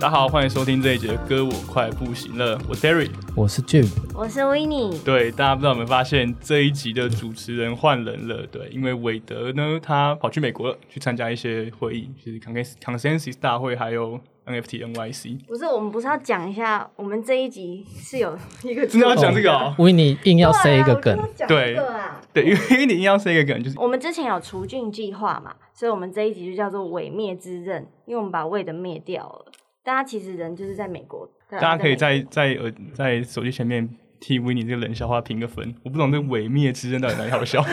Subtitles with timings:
[0.00, 2.56] 大家好，欢迎收听这一节的歌，我快不行了。
[2.68, 8.46] 我 Terry，我是 Jim，我是 w i n n i e 对，大家不知道有没有发现这一集的主持人换人了？
[8.46, 15.44] 对，因为韦德呢，他跑去美国了，去参加一些会议，就是 Consensus 大会，还有 NFT NYC。
[15.46, 29.46] 不是，我们不是要讲一下，我们这一集是有一个真的要讲这个啊 n i e 硬要塞一个梗，对啊对，因为你硬要塞一个梗，就是我们之前有除菌计划嘛，所以我们这一集就叫做毁灭之刃，因为我们把魏德灭掉了。
[29.88, 33.88] 大家其实人就是在美国，大家可以在在呃在手机前面
[34.20, 35.74] 替维尼这个冷笑话评个分。
[35.82, 37.64] 我不懂这毁灭之刃到底哪里好笑。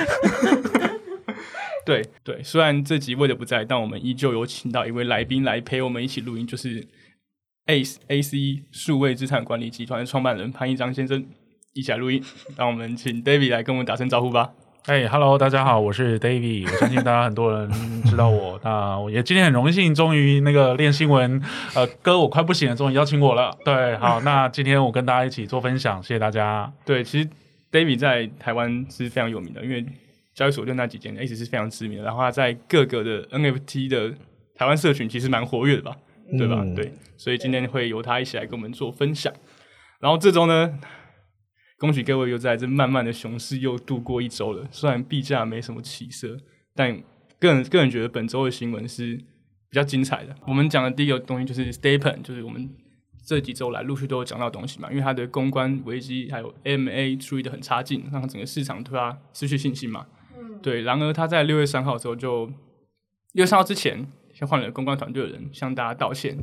[1.86, 6.88] 对对，虽然这集魏的不在，但我们依旧有请到一位来宾来陪我们一起录音，就是
[7.66, 11.22] Ace A C 数位资产管理集团的创办人潘一章先生
[11.74, 12.24] 一起来录音。
[12.56, 14.54] 让我们请 David 来跟我们打声招呼吧。
[14.88, 16.72] 哎，Hello，大家好，我是 David。
[16.72, 17.68] 我相信大家很多人
[18.04, 21.42] 知道我， 那我也今天很荣幸，终于那个练新闻，
[21.74, 23.58] 呃，哥我快不行了，终于邀请我了。
[23.66, 26.72] 对，好，那今天我跟大家一起做分享，谢谢大家。
[26.86, 27.28] 对，其实
[27.72, 29.84] David 在台湾是非常有名的，因为
[30.36, 32.04] 交易所就那几间，一直是非常知名的。
[32.04, 34.14] 然后他在各个的 NFT 的
[34.56, 35.96] 台湾社群其实蛮活跃的吧，
[36.38, 36.64] 对吧？
[36.76, 39.34] 对，所以今天会由他一起来跟我们做分享。
[40.00, 40.78] 然后这周呢？
[41.78, 44.66] 恭喜各位又在这慢慢的熊市又度过一周了。
[44.72, 46.38] 虽然币价没什么起色，
[46.74, 46.98] 但
[47.38, 49.24] 个人个人觉得本周的新闻是比
[49.74, 50.34] 较精彩的。
[50.48, 52.70] 我们讲的第一个东西就是 Stapen，就是我们
[53.26, 54.90] 这几周来陆续都有讲到东西嘛。
[54.90, 60.08] 因为它的公关危机还有 MA 处理的很差劲，让整个市场对它失去信心嘛。
[60.38, 60.82] 嗯，对。
[60.84, 62.46] 然而他在六月三号的时候，就
[63.34, 66.38] 六月三号之前先换了公关团队的人向大家道歉，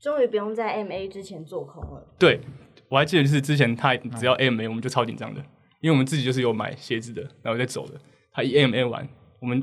[0.00, 2.08] 终于不用在 MA 之前做空了。
[2.18, 2.40] 对。
[2.92, 5.40] 我还记得就是之前他只要 M A 我们就超紧张的，
[5.80, 7.98] 因为我们自己就是有买鞋子的，然后再走的。
[8.30, 9.08] 他一 M A 完，
[9.40, 9.58] 我们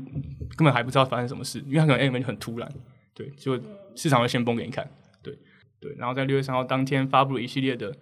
[0.56, 2.68] 根本还不知道发生什么事，因为他可能 M A 就很突然，
[3.14, 3.56] 对，就
[3.94, 4.84] 市场会先崩给你看，
[5.22, 5.32] 对
[5.78, 5.94] 对。
[5.96, 7.94] 然后在六月三号当天发布了一系列的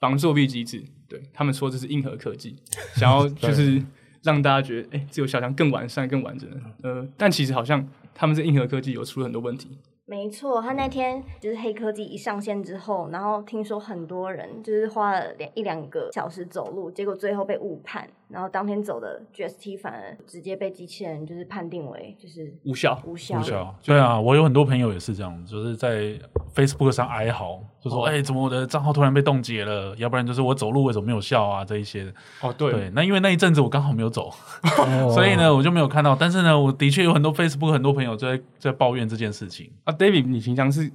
[0.00, 2.54] 防作弊机制，对他们说这是硬核科技，
[2.94, 3.82] 想要就是
[4.22, 6.46] 让大家觉得哎，自由小强更完善、更完整。
[6.82, 9.78] 呃，但其实好像他们这硬核科技有出了很多问题。
[10.06, 18.06] 没错，他那天就是黑科技一上线之后，然后听说很多人就是花了两一两个小时走路，结果最后被误判。
[18.34, 23.38] 然后当天走的 GST 反而直接被机器人就是判定为就是无效无效。
[23.38, 23.78] 无效。
[23.84, 26.18] 对啊，我有很多朋友也是这样，就是在
[26.52, 29.94] Facebook 上哀嚎，就说：“哎，怎么我的账号突然被冻结了？
[29.98, 31.64] 要不然就是我走路为什么没有效啊？
[31.64, 32.12] 这一些。”
[32.42, 32.90] 哦，对。
[32.90, 34.32] 那因为那一阵子我刚好没有走，
[35.14, 36.16] 所以呢我就没有看到。
[36.16, 39.92] 但是呢，我的确有很多 Facebook 很多朋友在在抱怨这件事情啊。
[39.92, 40.90] David，你平常是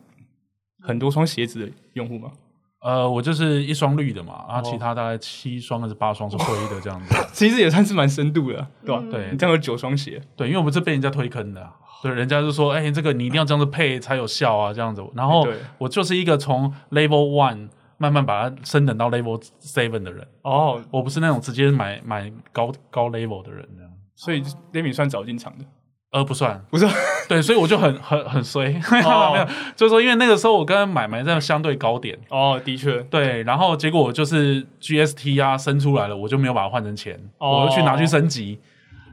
[0.82, 2.34] 很多双鞋子的用户吗？
[2.82, 9.04] 呃，我就是一双绿的嘛，然后其他大概七双还是八双是灰的这样子， 其实也算是蛮深度的，对吧？
[9.12, 11.70] 对，你这样有九双鞋，对，因为我们是被人家推坑的，
[12.02, 15.04] 对，人家就说，哎，这个你一定要这样子配才有效啊，这样子。
[15.14, 15.46] 然后
[15.78, 17.68] 我就是一个从 level one
[17.98, 23.92] 慢慢把它升等到 level seven 的人，哦，我不是那种直接买买高高 level 的人，这样。
[24.16, 24.42] 所以
[24.72, 25.66] d a 算早进场的。
[26.12, 26.92] 呃，不算，不算，
[27.30, 38.58] 对，所以我就很很很衰， 没有，就是说，因为那个时候我跟买卖在相对高点，哦，的确，对，然后结果我就是 GST 啊升出来了，我就没有把它换成钱，我就去拿去升级，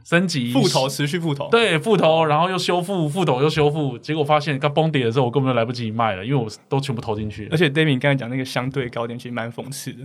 [0.07, 9.99] 升级复投，持续复投，对，复投，然后又修复，复投又修复，结果发现刚崩跌的时候，我根本就来不及卖了，因为我都全部投进去，而且 David 刚才讲那个相对高点，其实蛮讽刺的。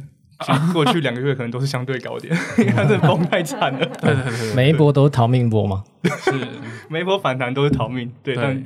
[0.74, 3.80] 过去两个月可能都是相对高点， 因为它这崩太惨了。
[3.80, 5.84] 对对对，每一波都是逃命波吗？
[6.04, 6.32] 是，
[6.90, 8.12] 每一波反弹都是逃命。
[8.24, 8.64] 对，但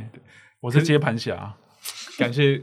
[0.61, 1.53] 我是接盘侠。
[2.17, 2.61] 感谢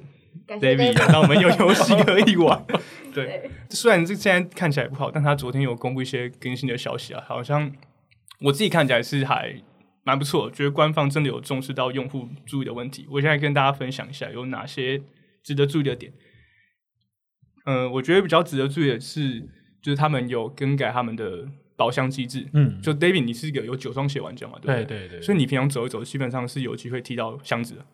[0.48, 2.64] David，让我们有游戏可以玩。
[3.12, 7.70] 对，虽然这现在看起来不好，但他昨天有公布一些更新的消息啊，好像
[8.40, 9.54] 我自己看起来是还
[10.04, 13.06] 蛮不错，觉得官方真的有重视到用户注意的问题。
[13.10, 15.00] 我现在跟大家分享一下有哪些
[15.42, 16.10] 值得注意的点。
[17.64, 19.40] 嗯，我觉得比较值得注意的是，
[19.80, 22.46] 就是他们有更改他们的保箱机制。
[22.52, 24.58] 嗯，就 David，你是一个有九双鞋玩家嘛？
[24.60, 27.86] 对对对，所以你平常走一走，基本上是有机会踢到箱子的。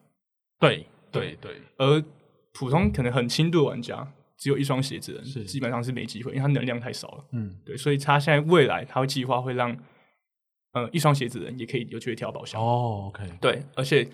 [0.58, 2.02] 对对对，而
[2.54, 7.24] 普通可能很轻度玩家，只有一双鞋子基本上是没机会，因为他能量太少了。
[7.32, 9.76] 嗯，对，所以他现在未来他会计划会让，
[10.72, 12.60] 呃，一双鞋子的人也可以有机会跳宝箱。
[12.60, 14.08] 哦，OK，对，而且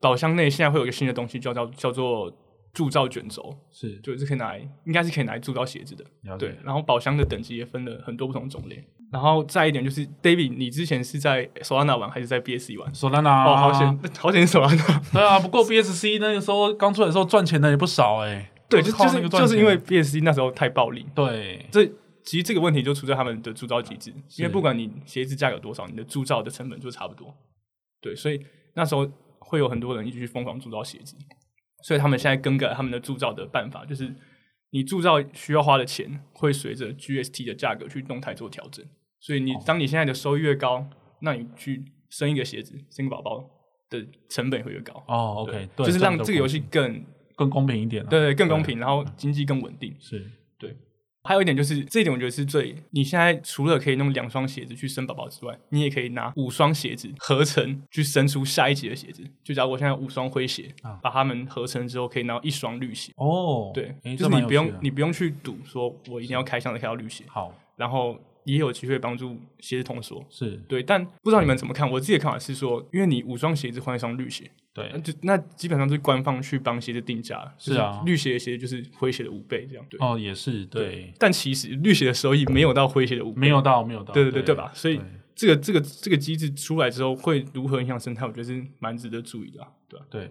[0.00, 2.32] 宝箱内现在会有一个新的东西，叫叫叫做。
[2.72, 6.04] 铸造卷轴，是就是可以拿来，应该是可以拿来铸造鞋子的。
[6.38, 8.84] 对，然后宝箱的等级也分了很多不同种类。
[9.10, 12.94] 然后再一点就是，David，你之前是在 Solana 玩还是在 BSC 玩？
[12.94, 15.02] 索兰娜哦，好险，好险是 Solana。
[15.12, 21.84] 对啊，不过 BSC 那个时候刚出来的时候赚钱的也不少哎、对，就就是就是因为 BSC 那时候太暴利，对这
[22.22, 27.34] 其实这个问题就出在他们的铸造机制，因为不管你鞋子价格多少，你的铸造的成本就差不多。
[28.00, 28.40] 对，所以
[28.74, 31.16] 那时候会有很多人一直去疯狂铸造鞋子，
[31.82, 34.14] 所以他们现在更改他们的铸造的办法，就是
[34.70, 38.84] 你铸造需要花的钱会随着 GST 的价格去动态做调整。
[39.20, 40.88] 所以你当你现在的收益越高，
[41.20, 43.44] 那你去生一个鞋子、生个宝宝
[43.88, 45.04] 的成本会越高。
[45.06, 47.04] 哦，OK，对，就是让这个游戏更
[47.34, 49.94] 更公平一点、啊，对更公平，然后经济更稳定。
[49.98, 50.24] 是
[51.22, 59.22] 还有一点就是，这一点我觉得是最，你现在除了可以弄两双鞋子去生宝宝之外，你也可以拿五双鞋子合成去生出下一级的鞋子。
[59.44, 63.12] 就假如我现在五双灰鞋，啊把它们合成之后，可以拿到一双绿鞋。
[63.16, 70.24] 哦，对，就是你不用你不用去赌说我一定要开箱的开到绿鞋，好然后也有机会帮助鞋子通缩。
[70.28, 71.88] 是对，但不知道你们怎么看？
[71.90, 79.84] 我自己的看法是说，因为你五双鞋子换一双绿鞋，对那对就那基本上是官方去帮鞋子定价了，是啊绿鞋的鞋子就是灰鞋的五倍这样。
[79.90, 84.70] 对，哦，也是对，但其实绿鞋的收益没有到灰鞋的五倍，没有到没有到，对对对对吧？
[84.74, 85.00] 所以
[85.34, 88.26] 这个这个这个机制出来之后，会如何影响生态？
[88.26, 90.30] 我觉得是蛮值得注意的、啊，对吧、对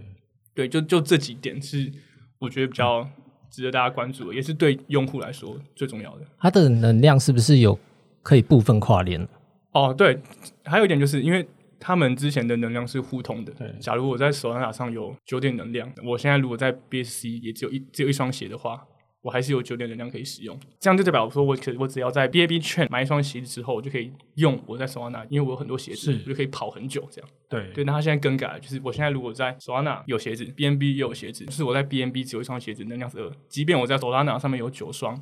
[0.54, 1.92] 对，就就这几点是
[2.38, 3.08] 我觉得比较
[3.50, 6.26] 值得大家关注的，也是对用户来说最重要的。
[6.38, 7.78] 它的能量是不是有
[8.22, 9.28] 可以部分跨链？
[9.72, 10.20] 哦，对，
[10.66, 11.48] 还有一点就是因为
[11.80, 13.54] 他们之前的能量是互通的。
[13.54, 18.84] 对假如我在手拿上有九点能量，我现在如果在 BSC 也只有一只有一双鞋的话，
[19.22, 20.58] 我还是有九点能量可以使用。
[20.80, 27.30] 这样就代表说我可我只要在 BAB 券买一双鞋子之后，我就可以用我在手拿，因为我有很多鞋子，我就可以跑很久这样。
[27.48, 35.22] 对对，那他现在更改了，就是我现在如果在 Solana 有鞋子，BNB 也有鞋子，就是我在 BNB 只有一双鞋子，能量是二，即便我在 Solana 上面有九双，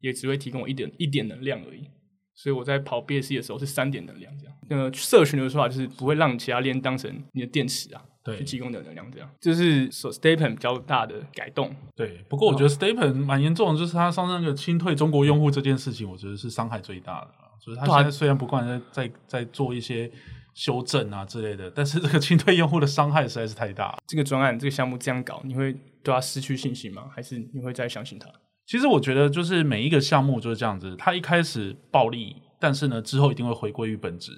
[0.00, 1.88] 也只会提供我一点一点能量而已。
[2.34, 4.54] 所以我在跑 BSC 的时候是三点能量这样。
[4.68, 9.30] 那个社群的说法就是不会让其他链当成你的电池啊，对去提供的能量这样。
[9.40, 11.74] 这是 Stapen 比较大的改动。
[11.94, 17.52] 对，不过我觉得 Stapen 蛮严重的，就是他上次那个清退中国用户这件事情，我觉得是伤害最大的啊。
[17.64, 20.10] 就是他现在虽然不断在在在做一些
[20.54, 23.96] 修正啊之类的，但是这个清退用户的伤害实在是太大。
[24.06, 27.10] 这个专案这个项目这样搞，你会对他失去信心吗？
[27.14, 28.28] 还是你会再相信他？
[28.66, 34.32] 其实我觉得，就是每一个项目就是这样子，它一开始暴利，但是呢，之后一定会回归于本质。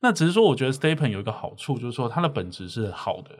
[0.00, 3.30] 那只是说，我觉得 Stapen 有一个好处，就是说它的本质是好的，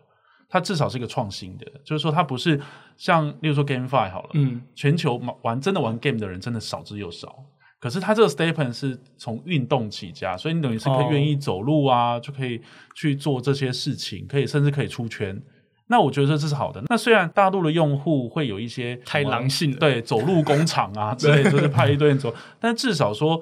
[0.49, 2.59] 它至少是一个创新的，就是说它不是
[2.97, 7.45] 像，例如说 GameFi 好了，嗯，全球玩真的玩 game 的人真的少之又少。
[7.79, 12.63] 可是它这个 Stapen 是从运动起家，所以你等于是可以哦愿意走路啊，就可以
[12.95, 15.41] 去做这些事情，可以甚至可以出圈。
[15.89, 16.83] 那我觉得这是好的。
[16.89, 23.41] 那虽然大陆的用户会有一些太狼性对，走路工厂啊 之类，就是派一堆人走，但至少说，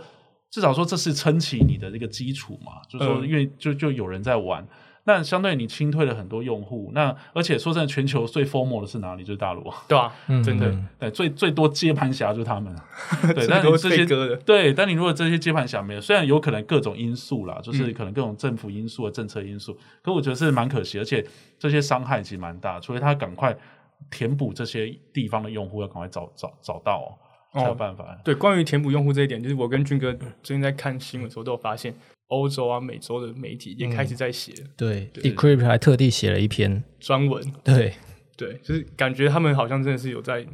[0.51, 4.67] 至少说这是撑起你的这个基础嘛，就是说，嗯因为就就有人在玩。
[5.05, 9.25] 那相对你清退了很多用户，那而且说真的，全球最 formal 的是哪里？
[9.25, 9.77] 就是大陆啊。
[9.89, 12.73] 对吧、嗯真的，嗯 对，最最多接盘侠就是他们。
[13.35, 14.07] 对， 但你这些。
[14.45, 21.25] 对，但你如果这些接盘侠没有，虽然有可能各种因素啦，就是可能各种政府因素、政策因素，可我觉得是蛮可惜，而且
[21.59, 23.57] 这些伤害其实蛮大，除非他赶快
[24.11, 27.17] 填补这些地方的用户，要赶快找找找到、
[27.53, 28.17] 哦，才有办法。
[28.23, 31.93] 对，关于填补用户这一点，就是我跟军哥最近在看新闻的时候都有发现，
[32.33, 37.93] 欧洲啊、美洲的媒体也开始在写对对，Decrypt 还特地写了一篇，专文，对，
[38.37, 40.47] 对，就是感觉他们好像真的是有在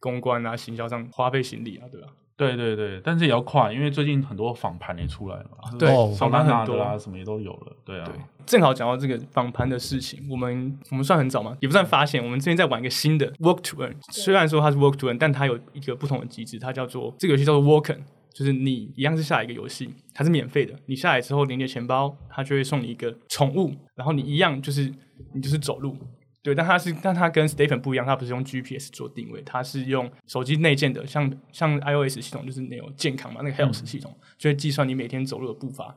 [0.00, 2.08] 公关啊、行销上花费心力啊，对吧？
[2.34, 6.08] 对对对，但是也要快，因为最近很多访盘也出来了嘛，对哦。
[6.18, 6.76] 访访盘很多。
[6.76, 7.76] 的啦，什么也都有了。
[7.84, 8.14] 对啊，对，
[8.44, 17.98] 正好讲到这个访盘的事情，我们我们算很早嘛，也不算发现，我们最近在玩一个新的 Work to Earn，虽然说它是 Work to Earn，但它有一个不同的机制，它叫做这个游戏叫做 Worken，
[18.34, 24.92] 就是你一样是下一个游戏，它是免费的，你下来之后连接钱包，它就会送你一个宠物，然后你一样就是
[25.34, 25.96] 你就是走路。
[26.44, 35.96] 对，但它是，但它跟 Stephen 不一样，它不是用 GPS 做定位，它是用手机内建的，像像 iOS 系统就是那种健康嘛，那个 Health 系统、就会计算你每天走路的步伐，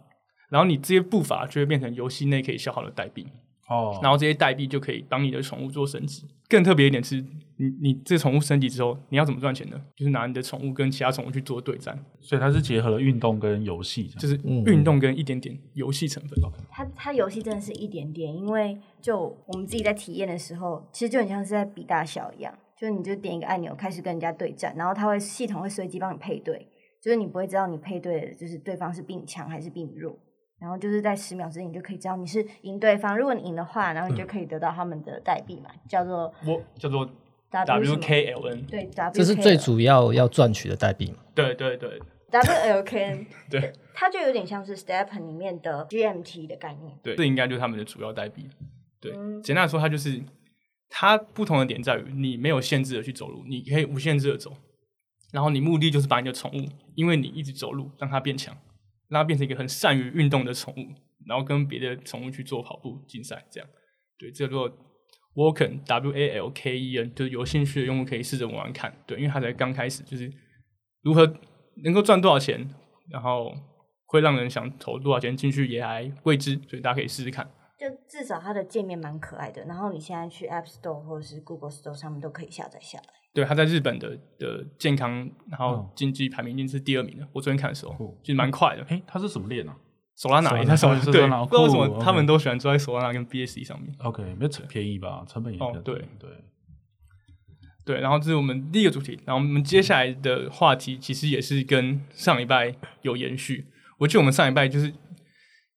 [0.51, 3.25] 然后你这些步伐就会变成游戏内可以消耗的代币，
[3.67, 6.25] 哦，然后这些代币就可以帮你的宠物做升级。
[6.47, 7.15] 更特别一点是，
[7.57, 9.81] 你你这宠物升级之后，你要怎么赚钱呢？
[9.95, 16.37] 就是拿你的宠物跟其他宠物去做对战，所以它是结合了运动跟游戏，就是运动跟一点点游戏成分。
[16.69, 26.67] 它它游戏真的是一点点，因为就我们自己在体验的时候，其实就很像是在比大小一样，就是你就点一个按钮开始跟人家对战，然后它会系统会随机帮你配对，
[27.01, 30.15] 就是你不会知道你配对的就是对方是比你强还是比你弱，
[30.59, 37.09] 然后就是在十秒之内你就可以知道你是赢对方，如果你赢的话，然后你就可以得到他们的代币嘛，叫做我叫做
[37.51, 41.17] WKLN，对 W，这是最主要要赚取的代币嘛？
[41.33, 41.99] 对对 对
[42.31, 46.97] WLKN，对它就有点像是 Stepen 里面的 GMT 的概念。
[47.01, 48.49] 对，这应该就是他们的主要代币。
[48.99, 50.21] 对，嗯简单来说，它就是
[50.89, 54.51] 它不同的点在于你没有限制的去走路，你可以无限制的走，
[55.31, 58.57] 然后你目的就是把你的宠物，因为你一直走路，让它变强，
[59.09, 60.93] 让它变成一个很善于运动的宠物，
[61.25, 63.69] 然后跟别的宠物去做跑步竞赛，这样。
[64.17, 64.77] 对，这个叫做
[65.35, 68.95] Walken W A L K E N，就是有兴趣的用户可以试着玩玩看。
[69.05, 70.31] 对，因为它才刚开始，就是
[71.01, 71.25] 如何
[71.83, 72.69] 能够赚多少钱，
[73.09, 73.53] 然后
[74.05, 77.49] 会让人想投多少钱进去也还未知，所以大家可以试试看。
[77.77, 83.05] 就至少它的界面蛮可爱的，然后你现在去 App Store 或者是 Google Store 上面都可以下载下来。
[83.35, 87.27] 对，他在日本的的健康，然后哦经济排名已经是第二名了。
[87.33, 88.85] 我昨天看的时候酷，其实蛮快的。
[88.87, 89.75] 哎，他是什么链啊
[90.15, 93.93] 手拉纳也 Solana，在手对不知道为什酷么他们都喜欢坐在手拉纳跟 BSC 上面。
[93.99, 95.25] ？OK，没有成便宜吧？
[95.27, 96.29] 成本也哦对对，
[97.83, 103.65] 对，然后这是我们第一个主题，然后我们接下来的话题其实也是跟上礼拜有延续。
[103.97, 104.93] 我记得我们上礼拜就是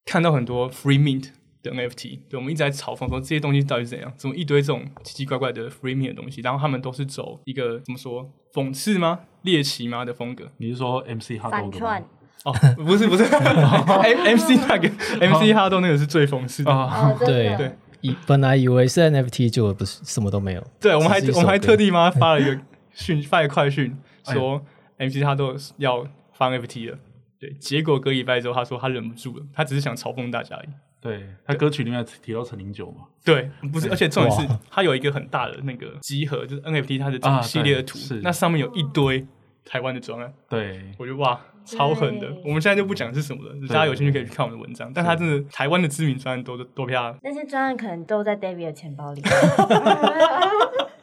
[0.04, 1.30] 看到很多 free mint
[1.62, 10.46] 的 NFT，对，我们一直在嘲讽说这些东西到底是怎样，怎么一堆这种奇奇怪怪的 freemium 的东西，然后他们都是走一个怎么说讽刺吗、猎奇吗的风格。
[10.58, 12.02] 你是说 MC 哈反串
[12.44, 14.88] 哦，不是不是， M M C 那个
[15.20, 16.72] M C 哈斗那个是最讽刺的。
[16.72, 17.10] 啊？
[17.10, 20.64] 哦，对对以本来以为是 NFT，结果不是什么都没有。
[20.80, 22.56] 对，我们还我们还特地帮他发了一个
[22.92, 24.64] 讯，发一个快讯，哎说
[24.98, 26.98] MC 他都要发 NFT 了。
[27.40, 30.68] 对，结果隔礼拜之后，他说他忍不住了，他只是想嘲讽大家而已。
[31.00, 39.26] 对，他歌曲里面提到陈零九嘛，对，不是，而且重点是哇，它有一个很大的那个集合，就是 NFT 它的这啊种系列的图，那上面有一堆
[39.64, 42.26] 台湾的专案，对，我觉得哇，超狠的。
[42.44, 44.90] 我们现在就不讲是什么了，大家有兴趣可以去看我们的文章。
[44.92, 47.18] 但他真的台湾的知名专案都都漂亮。
[47.22, 49.22] 那些专案可能都在 David 的钱包里。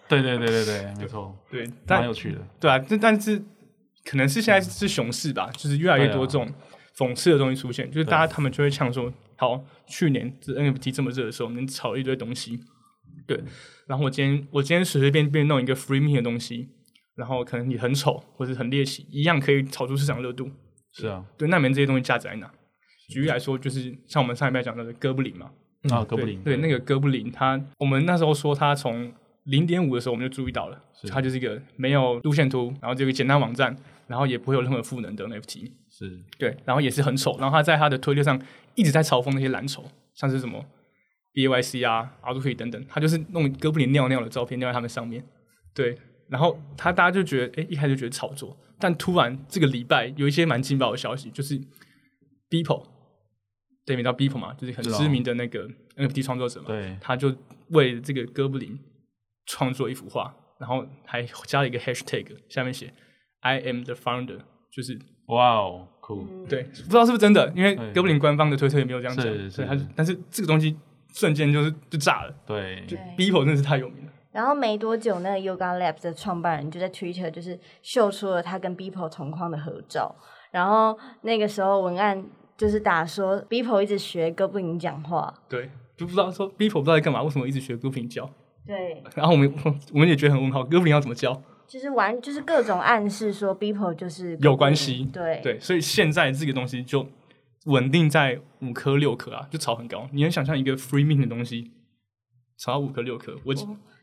[0.07, 2.39] 对对对对对，没错，对，但蛮有趣的。
[2.59, 3.41] 对啊，这但是
[4.03, 6.47] 可能是现在是熊市吧，就是越来越多这种
[6.95, 12.59] 讽刺的东西出现，就是大家他们就会呛说，好，去年这 NFT 这么热的时候，能炒了一堆东西，
[13.27, 13.43] 对，
[13.87, 16.69] 然后我今天我今天随随便便弄一个 free me 的东西，
[17.15, 20.49] 然后可能你很丑或者很猎奇，一样可以炒出市场热度，
[20.93, 22.51] 是啊，对，那你们这些东西价值在哪？
[23.09, 25.51] 举例来说，就是像我们上一拜讲到的哥布林嘛，
[25.91, 29.13] 啊，哥布林，对对，那个哥布林，它我们那时候说它从
[29.43, 33.75] 零点五的时候我们就注意到了，是它就是一个没有路线图，然后这个简单网站，
[34.07, 36.19] 然后也不会有任何赋能的 NFT，是。
[36.37, 38.41] 对，然后也是很丑，然后他在他的推特上
[38.75, 39.83] 一直在嘲讽那些蓝筹，
[40.13, 40.65] 像是什么
[41.33, 45.23] BYC 啊、阿杜克等等，他就是弄哥布林尿尿的照片尿在他们上面，
[45.73, 45.97] 对，
[46.29, 51.59] 然后他大家就觉得，哎，一开始就觉得炒作，但突然这个礼拜有一些蛮劲爆的消息，就是
[52.49, 52.85] Beeple，
[53.85, 57.35] 对，你知道 Beeple 嘛，就是很知名的那个 NFT 创作者嘛，对，他就
[57.69, 58.77] 为这个哥布林
[59.45, 62.93] 创作一幅画，然后还加了一个 hashtag，下面写
[63.41, 64.39] I am the founder，
[64.71, 67.91] 就是哇哦，酷，对，不知道是不是真的，因为对。
[67.93, 70.77] 哥布林官方的推特也没有这样讲，是是，他就但是这个东西
[71.11, 80.15] 瞬间就是就炸了，对，就 Beeple 真的是太有名了，然后没多久，那个 Yoga Labs 的创办人就在 Twitter 就是秀出了他跟 Beeple 同框的合照，
[80.51, 82.23] 然后那个时候文案
[82.55, 88.29] 就是打说 Beeple 一直学哥布林讲话，对，就不知道说 Beeple 不知道在干嘛，为什么一直学哥布林教，
[88.67, 89.51] 对，然后我们
[89.91, 91.41] 我们也觉得很问号，哥布林要怎么叫？
[91.67, 95.39] 就是玩就是各种暗示说 Beeple 就是有关系对。
[95.43, 97.07] 对，所以现在这个东西就
[97.65, 101.71] 稳定在五颗六颗啊，就炒很高，你能想象一个 free mint 的东西
[102.57, 103.53] 炒到五颗六颗，我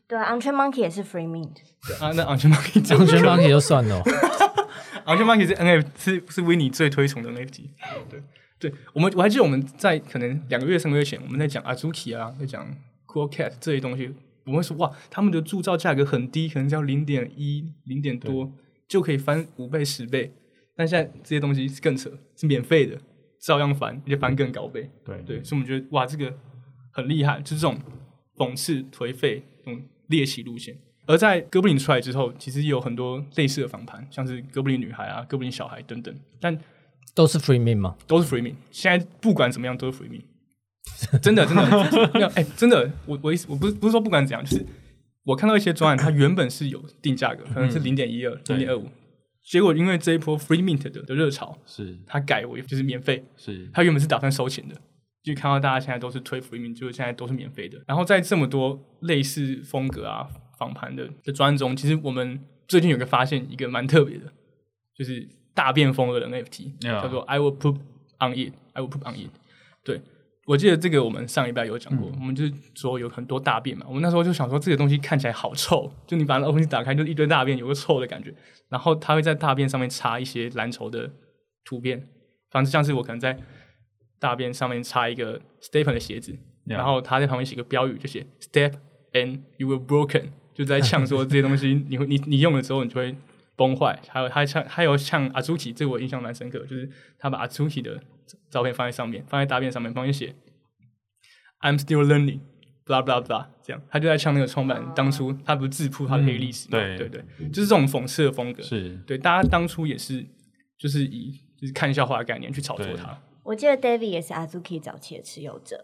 [0.05, 1.55] 对啊 e Monkey 也是 Free Mint，
[1.99, 4.03] 啊那 a n c h m o n k 张圈 monkey 就算了哦，
[5.05, 7.69] a n c h m o n k 是 NFT 是是 Winnie 最推崇的 NFT，
[8.09, 8.21] 对
[8.59, 12.67] 对，我们我还记得我们在可能两个月三个月前我们在讲 Azuki 啊，在讲
[13.07, 14.13] Cool Cat 这些东西，
[14.45, 18.51] 我们会说哇，他们的铸造价格很低，可能只要零点一零点多
[18.87, 20.33] 就可以翻五倍十倍，
[20.75, 22.99] 但现在这些东西是更扯，是免费的，
[23.39, 24.89] 照样翻，而且翻更高倍。
[25.05, 26.33] 对对，所以我们觉得哇，这个
[26.91, 27.77] 很厉害，就是这种
[28.35, 30.77] 讽刺、颓废、这种猎奇路线。
[31.05, 36.57] 而在哥布林出来之后，其实也有很多类似的访谈，像是哥布林女孩啊、哥布林小孩等等，但
[37.13, 37.95] 都是 free mint 嘛。
[38.07, 38.55] 都是 free me。
[38.71, 40.23] 现在不管怎么样都是 free me，
[41.21, 42.09] 真的真的。
[42.13, 44.65] 没有哎、真的，我我意思我不是不是说不管怎样，就是
[45.23, 48.89] 我看到一些专案，它原本是有定价格，可能是零点一二、零点二五，
[49.43, 51.97] 结果因为这一波 free mint 的的热潮，是。
[52.05, 54.75] 它改为就是免费，是，它原本是打算收钱的，
[55.23, 57.81] 就看到大家现在都是推 free mint，就是现在都是免费的。
[57.87, 60.27] 然后在这么多类似风格啊
[60.57, 64.25] 访谈的的专案中，其实我们最近有个发现，一个蛮特别的，
[64.97, 67.75] 就是大变风格的 NFT，Yeah 叫做 I will put
[68.19, 69.29] on it，I will put on it。
[69.83, 70.01] 对，
[70.45, 78.33] 我记得这个我们上一拜有讲过，我们就是说有很多大便嘛，我们那时候就想说这个东西看起来好臭，就你把那 OpenSea 打开就是一堆大便，有个臭的感觉，
[78.69, 81.09] 然后它会在大便上面插一些蓝筹的
[81.63, 82.07] 图片，
[82.51, 83.37] 反正像是我可能在
[84.19, 88.73] 大便上面插一个 Stephen 的鞋子，然后他在旁边写个标语，就写 Step
[89.13, 93.15] and you were broken，就在呛说这些东西你会你你用的时候你就会
[93.55, 98.01] 崩坏，还有他像还有像 Azuki，这个我印象蛮深刻，就是他把 Azuki 的
[98.49, 100.35] 照片放在上面，放在大便上面，旁边写
[101.61, 102.39] I'm still learning。
[102.85, 106.77] blah blah blah，这样他就在呛那个创办人，当初他不是自曝他的黑历史嘛？
[106.77, 108.61] 对对对，就是这种讽刺的风格。
[108.61, 110.21] 是对，大家当初也是
[110.77, 113.17] 就是以就是看笑话的概念去炒作对它。
[113.43, 115.81] 我记得 David 也是 Azuki 早期的持有者，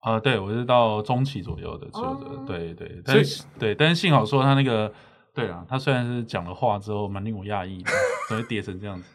[0.00, 4.92] 啊、对我是到中期左右的持有者，哦对对，但是对，但是幸好说他那个，
[5.32, 7.90] 对啊，他虽然是讲了话之后蛮令我讶异的，
[8.28, 9.08] 怎么会跌成这样子？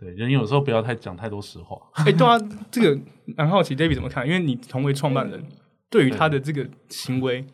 [0.00, 1.76] 对，人有时候不要太讲太多实话。
[2.06, 2.38] 哎、对啊，
[2.70, 2.98] 这个
[3.36, 4.26] 蛮好奇，David 怎么看？
[4.26, 5.44] 因为你同为创办人，
[5.90, 7.44] 对于他的这个行为，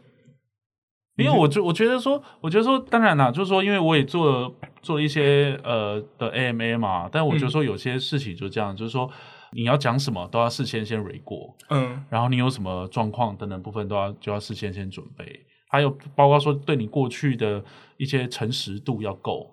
[1.16, 9.10] 因为我就我觉得说，我觉得说，当然啦，就是说，因为我也做了做了一些呃的 AMA 嘛，但我觉得说有些事情就这样，就是说
[9.50, 17.64] 你要讲什么都要事先先 re 过，嗯然后你有什么状况等等部分都要就要事先先准备，还有包括说对你过去的
[17.96, 19.50] 一些诚实度要够。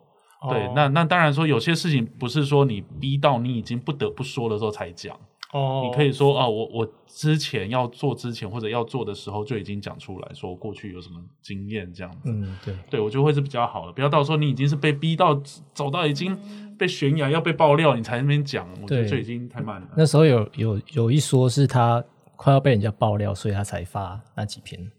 [0.50, 5.18] 对，哦那那当然说有些事情不是说你逼到你已经不得不说的时候才讲，
[5.54, 12.20] 哦，你可以说啊，我我之前要做之前或者要做的时候就已经讲出来说过去有什么经验这样子。
[12.26, 15.34] 嗯，对，对，我觉得会是比较好的，不要到时候你已经是被逼到
[15.74, 16.38] 走到已经
[16.78, 19.88] 被悬崖要被爆料，你才那边讲，我觉得对就已经太慢了。
[19.96, 22.04] 那时候有有有一说是他
[22.36, 24.92] 快要被人家爆料，所以他才发那几篇。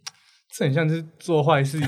[0.57, 1.81] 这很像是做坏事，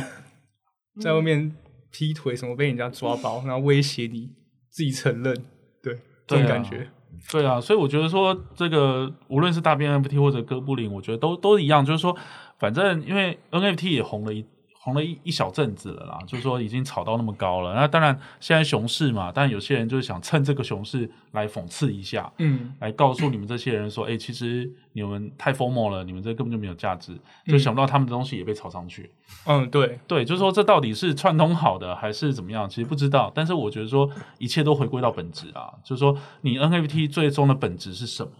[1.00, 1.54] 在外面
[1.96, 4.28] 劈腿什么被人家抓包， 然后威胁你
[4.68, 5.34] 自己承认，
[5.82, 6.86] 对这种感觉。
[7.30, 12.14] 对啊，所以我觉得说这个无论是大变 NFT 或者哥布林，我觉得都都一样，就是说，
[12.58, 14.44] 反正因为 NFT 也红了一
[14.86, 17.74] 红了一一小阵子了啦，就是说已经炒到那么高了。
[17.74, 29.10] 那当然现在熊市嘛，但有些人就是想趁这个熊市来讽刺一下，嗯，来告诉你们这些人说，哎、其实你们太疯魔了，你们这根本就没有价值，就想不到他们的东西也被炒上去。
[29.44, 33.32] 嗯，对，对，就是说这到底是串通好的还是怎么样，其实不知道。
[33.34, 34.08] 但是我觉得说
[34.38, 38.30] 一切都回归到本质啊，就是说你 NFT 最终的本质是什么，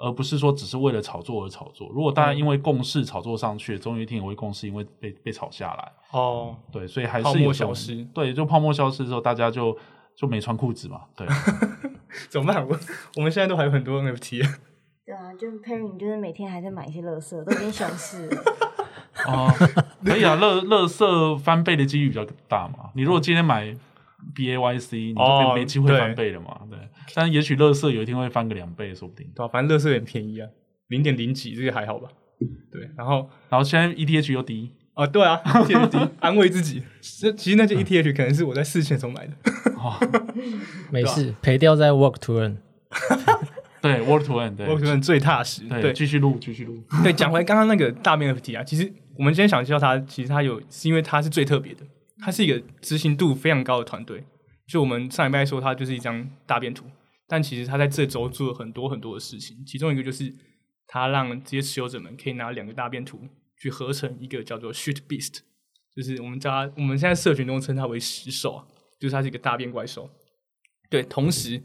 [0.00, 1.88] 而不是说只是为了炒作而炒作。
[1.90, 5.92] 如果大家因为共识炒作上去，终有一天也会共识因为被被炒下来。
[6.10, 9.76] 哦，对，所以还泡沫是有这种消失对，就泡沫消失之后，大家就
[10.16, 11.02] 就没穿裤子嘛。
[11.14, 11.26] 对，
[12.30, 12.66] 怎么办？
[12.66, 12.78] 我
[13.16, 14.42] 我们现在都还有很多 NFT，
[15.04, 18.42] 对啊，就是 Perry，你就是每天还在买一些乐色，都已经熊市了。
[19.28, 19.52] 哦，
[20.02, 22.90] 可以啊，乐乐色翻倍的几率比较大嘛。
[22.94, 23.76] 你如果今天买
[24.34, 26.60] BAYC，你就哦没没机会翻倍了嘛。
[26.70, 26.78] 对，
[27.14, 29.26] 但也许乐色有一天会翻个两倍，说不定。
[29.34, 30.48] 对吧、反正乐色很便宜啊，
[30.88, 32.08] 零点零几，这个还好吧？
[32.72, 36.82] 对，然后然后现在 ETH 又低，啊，对啊，ETH 安慰自己，
[37.20, 39.32] 这其实那件 ETH 可能是我在事前时候买的。
[40.90, 42.56] 没事，赔掉再 work to earn。
[43.82, 45.62] 对，work to earn，work to earn 最踏实。
[45.68, 46.82] 对，对继续录，继续录。
[47.02, 51.80] 对，讲回刚刚那个大面 F T 啊，其实我们今天想介绍它，其实它有是因为它是最特别的，
[52.22, 54.24] 它是一个执行度非常高的团队。
[54.68, 56.86] 就我们上礼拜说，它就是一张大便图，
[57.26, 60.32] 但其实它在这周做了很多很多的事情，其中一个就是
[60.86, 63.20] 它让这些持有者们可以拿两个大便图
[63.60, 65.40] 去合成一个叫做 Shoot Beast，
[65.96, 68.66] 就是我们叫它，我们现在社群中称它为食兽啊，
[69.00, 70.08] 就是它是一个大便怪兽。
[70.88, 71.60] 对，同时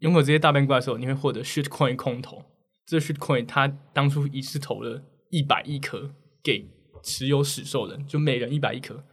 [0.00, 2.42] 拥有这些大便怪兽，你会获得 Shit Coin 空投。
[2.86, 6.70] 这 Shit Coin 它当初一次投了一百亿颗给
[7.02, 9.04] 持有始兽人，就每人一百亿颗。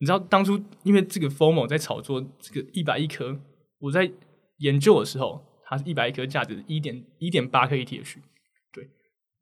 [0.00, 3.38] 你知道当初因为这个 FOMO 在炒作这个一百亿颗，
[3.78, 4.10] 我在
[4.58, 8.16] 研究的时候，它是一百亿颗价值一点一点八颗 ETH。
[8.72, 8.88] 对，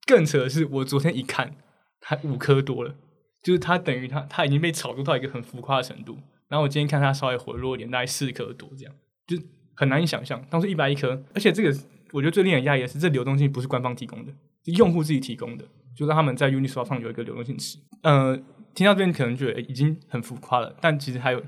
[0.06, 1.54] 更扯的是，我昨天一看，
[2.00, 2.94] 它五颗多了，
[3.42, 6.18] 就是它等于它它已经被炒作到一个很浮夸的程度。
[6.48, 8.94] 然后我今天看它稍微回落一点，大概四颗多这样，
[9.26, 9.36] 就
[9.76, 11.70] 很难以想象，当初一百亿颗，而且这个
[12.10, 14.32] 我觉得最令人讶异的是，这流动性不是官方提供的，
[14.64, 17.78] 是用户自己提供的，就让他们在 Uniswap 上有一个流动性池。
[18.02, 18.36] 呃，
[18.78, 21.42] 听到这边可能觉得、已经很浮夸了，但其实还有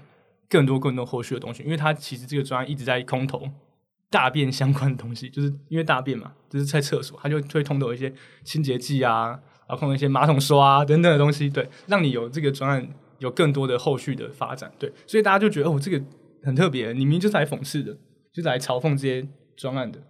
[0.48, 3.48] 更多更多后续的东西，因为它其实这个专案一直在空投
[4.10, 8.12] 大便相关的东西，就是因为大便嘛，就是在厕所，它就会通投一些
[8.42, 9.28] 清洁剂啊，
[9.68, 12.88] 然后通投一些马桶刷啊等等的东西，对，让你有这个专案
[13.20, 16.04] 有更多的后续的发展，对，所以大家就觉得哦，这个
[16.42, 17.92] 很特别，你明明就是来讽刺的，
[18.32, 19.24] 就是来嘲讽这些
[19.56, 20.00] 专案的，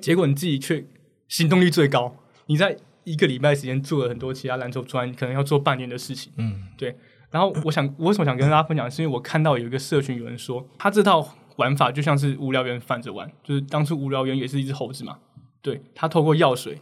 [0.00, 0.82] 结果你自己却
[1.28, 2.16] 行动力最高，
[2.46, 6.96] 你在一个礼拜时间做了很多其他篮球专，可能要做半年的事情，嗯，对。
[7.30, 15.18] 然后我想，我为什么想跟大家分享，是因为我看到有一个社群有人说，他这套玩法就像是无聊猿反着玩，就是当初无聊猿也是一只猴子嘛，
[15.62, 16.78] 对他透过药水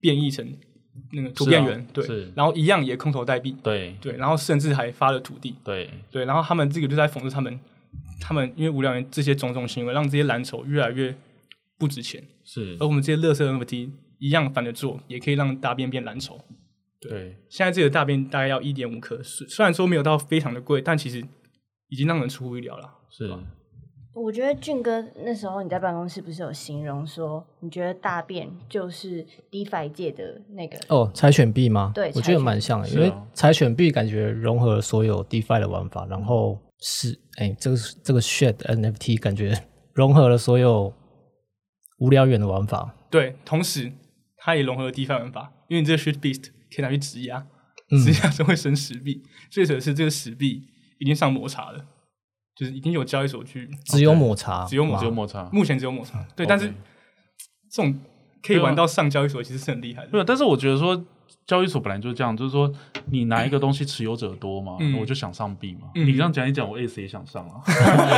[0.00, 0.46] 变异成
[1.12, 3.96] 那个图片源，对是，然后一样也空投代币，对。
[4.00, 5.90] 对，然后甚至还发了土地，对。
[6.10, 7.58] 对，然后他们这个就在讽刺他们，
[8.20, 11.16] 他们因为无聊猿这些种种行为，让这些蓝筹越来越
[11.78, 12.76] 不值钱，是。
[12.78, 16.38] 而，我们这些乐色 NFT 一样反着做，也可以让大便变蓝稠。
[17.00, 21.24] 对现在这个大便大概要一点五克，虽虽然说没有到非常的贵，但其实
[21.88, 22.88] 已经让人出乎意料了。
[23.10, 23.28] 是。
[24.12, 31.92] 我觉得俊哥那时候你在办公室不是有形容说，你觉得大便就是 DeFi 界的那个哦，柴犬币吗？
[31.94, 39.56] 对我觉得蛮像的，因为柴犬币感觉融合了所有 DeFi 的玩法，然后是哎，这个这个 Shed NFT 感觉
[39.94, 40.92] 融合了所有
[42.00, 42.94] 无聊猿的玩法。
[43.08, 43.90] 对，同时
[44.42, 47.44] 它也融合了 DeFi 玩法，因为你这个 Shit Beast 可以拿去质押，
[47.90, 49.22] 嗯质押就会生石币。
[49.50, 50.62] 最扯的是这个石币
[50.98, 51.84] 已经上抹茶了，
[52.56, 56.68] 就是已经有交易所去只有抹茶，只有抹吗只有摩擦，目前只有抹茶，对，但是
[57.70, 58.00] 这种
[58.42, 60.08] 可以玩到上交易所，其实是很厉害的。
[60.08, 61.04] 对，但是我觉得说
[61.46, 62.72] 交易所本来就是这样，就是说
[63.10, 65.88] 你拿一个东西持有者多嘛，嗯我就想上币嘛。
[65.94, 67.62] 嗯你这样讲一讲，我 ACE 也想上啊。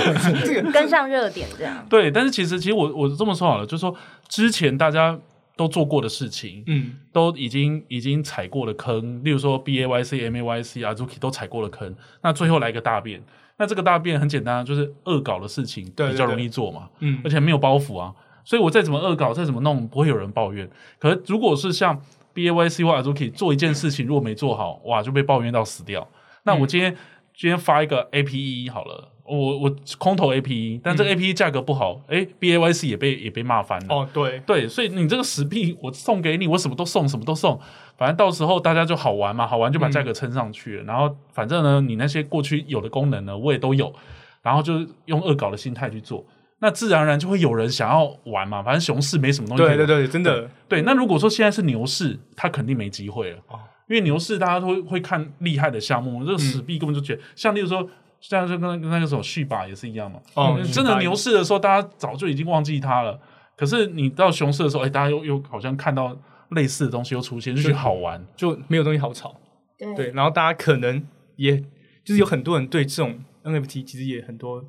[0.72, 1.84] 跟上热点这样。
[1.88, 3.96] 对，但是其实其实我我这么说好了，就是说
[4.28, 5.18] 之前大家
[5.62, 13.22] 都做过的事情，嗯，都已经已经踩过了坑，例如说 B A Y C M A Y C Azuki 都踩过了坑，那最后来一个大变，
[13.58, 17.20] 那这个大变很简单，就是恶搞的事情比较容易做嘛，嗯。
[17.22, 18.12] 而且没有包袱啊，
[18.44, 20.68] 所以我再怎么恶搞，再怎么弄，不会有人抱怨。
[20.98, 22.02] 可是如果是像
[22.34, 26.08] B A Y C 或 Azuki 做一件事情，如果没做好，哇，就被抱怨到死掉。
[26.44, 26.96] 那我今天、
[27.34, 29.08] 今天发一个 A P E 好了。
[29.24, 33.86] 我我空投 A P E，但这 A P E 价格不好，哎、b A Y C 也被也被骂翻了。
[33.88, 37.58] 哦，对，对，所以你这个十币我送给你，我什么都送，什么都送，
[37.96, 40.84] 反正到时候大家就好玩嘛，好玩就把价格撑上去了。
[40.84, 43.94] 然后反正呢，你那些过去有的功能呢，我也都有，
[44.42, 46.26] 然后就是用恶搞的心态去做，
[46.58, 48.60] 那自然而然就会有人想要玩嘛。
[48.60, 57.88] 反正熊市没什么东西对对对，真的，对，那如果说现在是牛市，他肯定没机会了，哦因为牛市大家都会会看厉害的项目，这个死币根本就觉得，像例如说，
[58.20, 63.20] 像就跟跟那个什么续把也是一样嘛，哦嗯真的牛市的时候，大家早就已经忘记它了，
[63.56, 66.16] 可是你到熊市的时候，哎，大家又又好像看到
[66.50, 69.34] 类似的东西又出现，就觉得好玩，就没有东西好炒。
[69.78, 69.94] 对。
[69.94, 71.04] 对，然后大家可能
[71.36, 71.58] 也
[72.04, 74.64] 就是有很多人对这种 NFT 其实也很多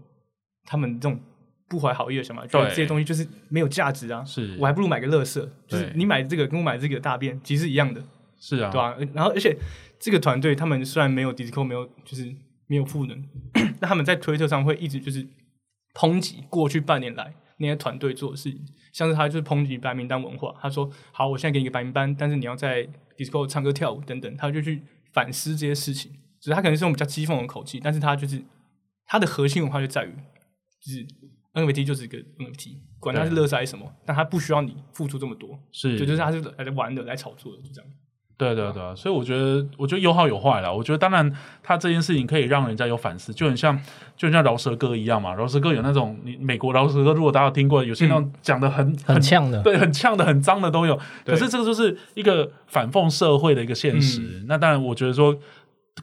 [0.65, 1.19] 他们这种
[1.69, 4.57] 不怀好意的想法，觉得这些东西就是没有价值啊，是。
[4.59, 8.01] 我还不如买个乐色，就是你买这个跟我买这个大便其实是一样的，
[8.45, 9.57] 是啊，对吧、然后而且
[9.97, 12.35] 这个团队他们虽然没有 Discord 没有就是
[12.67, 13.23] 没有赋能，
[13.79, 15.25] 那他们在推特上会一直就是
[15.93, 18.59] 抨击过去半年来那些团队做的事情，
[18.91, 24.81] 像是他就是抨击白名单文化，他说好，我现在给你一个白名单，但是你要在 Discord 唱歌跳舞等等，他就去
[25.13, 28.43] 反思这些事情，只是他可能是用比较讥讽的口气，但是他就是
[29.05, 30.13] 他的核心文化就在于
[30.81, 31.07] 就是
[31.53, 37.89] NFT 就是一个 NFT，管它是乐色还是什么，但他不需要你付出这么多，是，就，就是他是来玩的，来炒作的，就这样。
[38.35, 40.71] 对对对，所以我觉得，我觉得有好有坏啦。
[40.71, 43.79] 我觉得当然，他这件事情可以让人家有反思，就很像
[44.17, 45.33] 就很像饶舌歌一样嘛。
[45.35, 49.61] 饶舌歌有那种你美国饶舌歌，如果大家有听过，有些那种讲的很很呛的。
[49.61, 50.99] 对，很呛的、很脏的都有。
[51.23, 54.43] 可是这个就是一个反讽社会的一个现实。
[54.47, 55.37] 那当然，我觉得说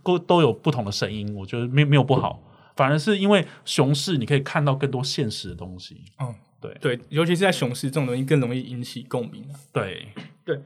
[0.04, 2.40] 都都有不同的声音，我觉得没没有不好，
[2.76, 6.04] 反而是因为熊市，你可以看到更多现实的东西。
[6.20, 10.08] 嗯，对对，尤其是在熊市这种东西更容易引起共鸣 对。
[10.42, 10.58] 对，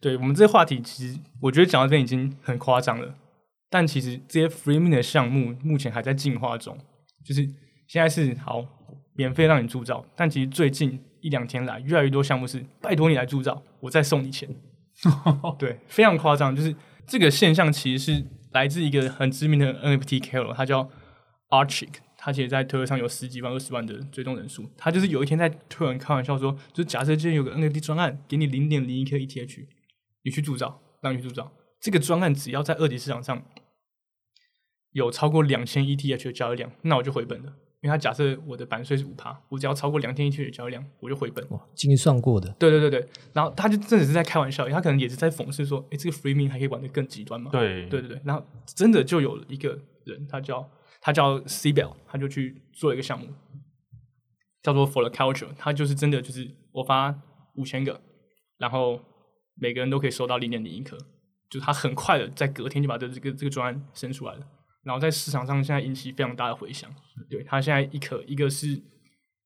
[0.00, 3.14] 对我们这个话题，其实我觉得讲到这边已经很夸张了，
[3.68, 6.78] 但其实这些 free mint 的项目目前还在进化中，
[7.24, 7.42] 就是
[7.88, 8.64] 现在是好
[9.14, 14.48] 免费让你铸造，但其实最近一两天来，越来越多项目是拜托你来铸造，我再送你钱。
[15.58, 16.72] 对，非常夸张，就是
[17.06, 20.88] 这个现象其实是来自一个很知名的 NFT KOL，他叫
[21.48, 24.64] Archik，他其实在推特上有十几万、二十万的追踪人数。
[24.78, 29.66] 他就是有一天在推文开玩笑说，就是假设今天有个 NFT 专案，给你零点零一颗 ETH，
[30.22, 31.52] 你去铸造，让你去铸造。
[31.78, 33.44] 这个专案只要在二级市场上
[34.92, 37.52] 有超过两千 ETH 的交易量，那我就回本了。
[37.82, 41.46] 因为他假设我的版税是五趴，我只要超过两千 ETH 的交易量，我就回本。
[41.50, 47.50] 哇，精算过的，对对对对，然后他就真的是在开玩笑，他可能也是在讽刺说，诶，这个 free mint 还可以玩的更极端吗？
[47.52, 50.66] 对，对对对，然后真的就有一个人，他叫
[51.04, 53.28] 他叫 C Bell，他就去做一个项目，
[54.62, 57.14] 叫做 For the Culture，他就是真的就是我发
[57.56, 58.00] 五千个，
[58.56, 58.98] 然后
[59.54, 60.96] 每个人都可以收到零点零一颗，
[61.50, 64.46] 就是他很快的在隔天就把这这个这个专案生出来了，
[64.82, 66.90] 然后在市场上现在引起非常大的回响。
[67.28, 68.82] 对他现在一颗一个是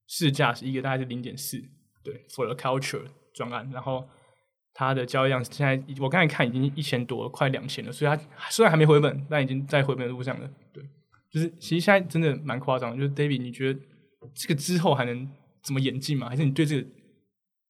[0.06, 1.60] 市价是一个大概是零点四，
[2.04, 4.08] 对 For the Culture 专案，然后。
[4.74, 8.16] 它的交易量现在我刚才看已经一千多了，快两千了，所以它
[8.48, 10.48] 虽然还没回本，但已经在回本的路上了。
[10.72, 10.84] 对，
[11.32, 12.96] 就是其实现在真的蛮夸张的。
[12.96, 13.80] 就是 David，你觉得
[14.34, 15.28] 这个之后还能
[15.62, 16.28] 怎么演进吗？
[16.28, 16.86] 还是你对这个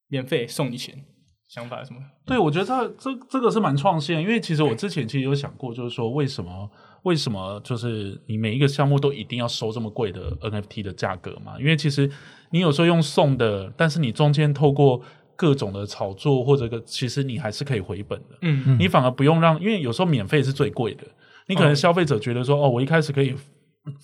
[0.08, 1.04] 免费送你钱
[1.48, 2.00] 想法什么？
[2.26, 6.70] 对，我觉得这这这个是蛮创新的，因为其实我之前其实有想过，就是说为什么
[7.04, 11.58] 为什么就是你每一个项目都一定要收这么贵的 NFT 的价格嘛？
[11.58, 12.10] 因为其实
[12.50, 15.02] 你有时候用送的，但是你中间透过
[15.36, 18.38] 各种的炒作或者个，其实你还是可以回本的。
[18.42, 21.04] 嗯你反而不用让，因为有时候免费是最贵的。
[21.48, 23.34] 你可能哦消费者觉得说，哦，我一开始可以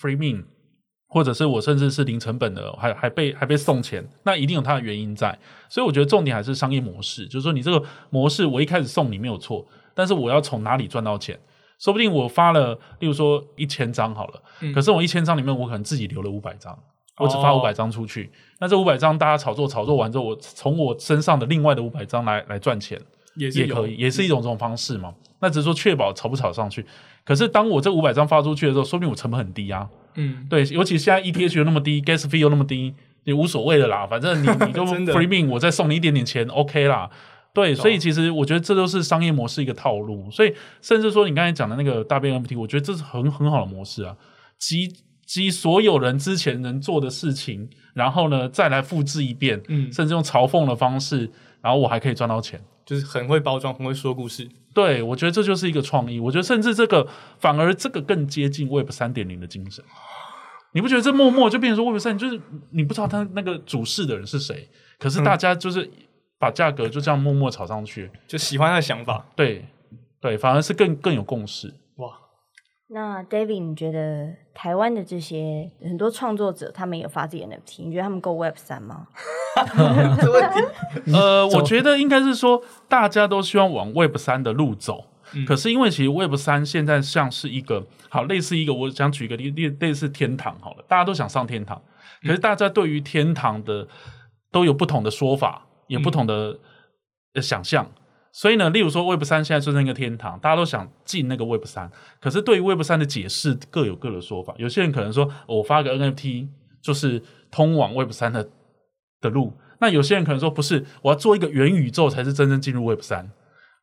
[0.00, 0.42] free min，
[1.06, 5.38] 或者是我甚至是零成本的，还还被还被送钱，那一定有它的原因在。
[5.68, 7.80] 所以我觉得重点还是商业模式，就是说你这个
[8.10, 11.38] 模式，我一开始送你没有错，但是我要从哪里赚到钱？
[11.78, 16.76] 说不定我发了，例如说一千张好了，嗯可是我一千张里面我可能自己留了五百张。
[17.18, 18.28] 我只发哦五百张出去，
[18.58, 23.00] 那这五百张大家炒作炒作完之后，我从我身上的另外的五百张来来赚钱，
[23.36, 25.14] 也是也可以，也是一种这种方式嘛。
[25.40, 26.84] 那只是说确保炒不炒上去。
[27.24, 29.88] 可是当我这五百张发出去的时候，说不定我成本很低啊。
[30.16, 34.06] 嗯对，尤其现在 ETH 又那么低，gas fee 又那么低，也无所谓的啦。
[34.06, 37.10] 反正你 你就 free min，我再送你一点点钱，OK 啦。
[37.52, 40.30] 对，所以其实我觉得这都是商业模式一个套路。
[40.30, 44.16] 所以甚至说你刚才讲的那个大变 NFT，我觉得这是很很好的模式啊，
[44.58, 44.88] 集
[45.24, 51.30] 集所有人之前能做的事情，然后呢再来复制一遍，嗯，甚至用嘲讽的方式，
[51.64, 52.62] 然后我还可以赚到钱。
[52.84, 54.46] 就是很会包装，很会说故事。
[54.74, 56.20] 对，我觉得这就是一个创意。
[56.20, 59.82] 我觉得甚至这个反而这个更接近 Web 三点零的精神。
[60.72, 62.38] 你不觉得这默默就变成说 Web 三，就是
[62.72, 65.90] 你不知道他那个主事的人是谁，可是大家就是
[66.38, 68.10] 把价格就这样默默炒上去。
[68.28, 69.24] 就喜欢他的想法。
[69.34, 69.64] 对
[70.20, 71.72] 对，反而是更更有共识。
[72.88, 79.06] 哇，那 David，你觉得台湾的这些很多创作者，他们有发自己的 NFT，你觉得他们够 Web 三吗？
[80.20, 80.60] 这问题
[81.14, 85.06] 呃，我觉得应该是说，大家都希望往 Web 三的路走。
[85.36, 91.80] 嗯可是因为其实 Web 三现在像是一个好类似一个，我想举个例例类似天堂好了，大家都想上天堂，
[92.22, 93.88] 可是大家对于天堂的
[94.52, 96.56] 都有不同的说法，也不同的
[97.34, 97.90] 呃想象。
[98.36, 101.88] 所以呢，例如说 Web 三现在就是那个天堂，大家都想进那个 Web 三，
[102.20, 104.52] 可是对于 Web 三的解释各有各的说法。
[104.58, 106.48] 有些人可能说，我发个 NFT
[106.82, 108.48] 就是通往 Web 三的
[109.20, 113.30] 的路，那有些人可能说不是，我要做一个元宇宙才是真正进入 Web 三。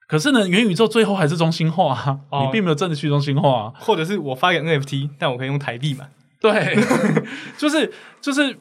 [0.10, 3.74] 可是呢，元宇宙最后还是中心化啊，哦你并没有真的去中心化啊。
[3.80, 6.12] 或者是我发个 NFT，但我可以用台币买。
[6.42, 6.76] 对，
[7.58, 8.58] 就是就是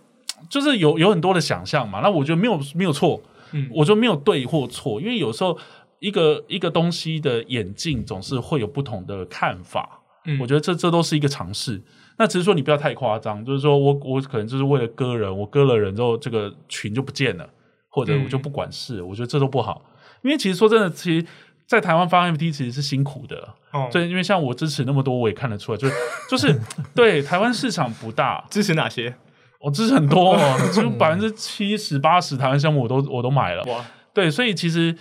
[0.48, 1.98] 就是有有很多的想象嘛。
[2.00, 5.58] 那我觉得没有没有错，嗯我觉得没有对或错，因为有时候
[6.00, 10.00] 一个一个东西的演进总是会有不同的看法。
[10.26, 11.80] 嗯我觉得这这都是一个尝试。
[12.18, 17.48] 那只是说你不要太夸张，就是说我我可能就是为了割人，我割了人之后，这个群就不见了，
[17.88, 19.82] 或者我就不管事，我觉得这都不好。
[20.22, 21.26] 因为其实说真的，其实，
[21.66, 23.48] 在台湾发 NFT 其实是辛苦的。
[23.72, 25.94] 哦，对，因为像我支持那么多，我也看得出来，就是
[26.28, 26.60] 就是
[26.94, 29.14] 对台湾市场不大，支持哪些？
[29.58, 33.64] 我支持很多哦， 就百分之七十八十台湾项目我都我都买了。
[33.64, 33.82] 哇，
[34.12, 34.94] 对，所以其实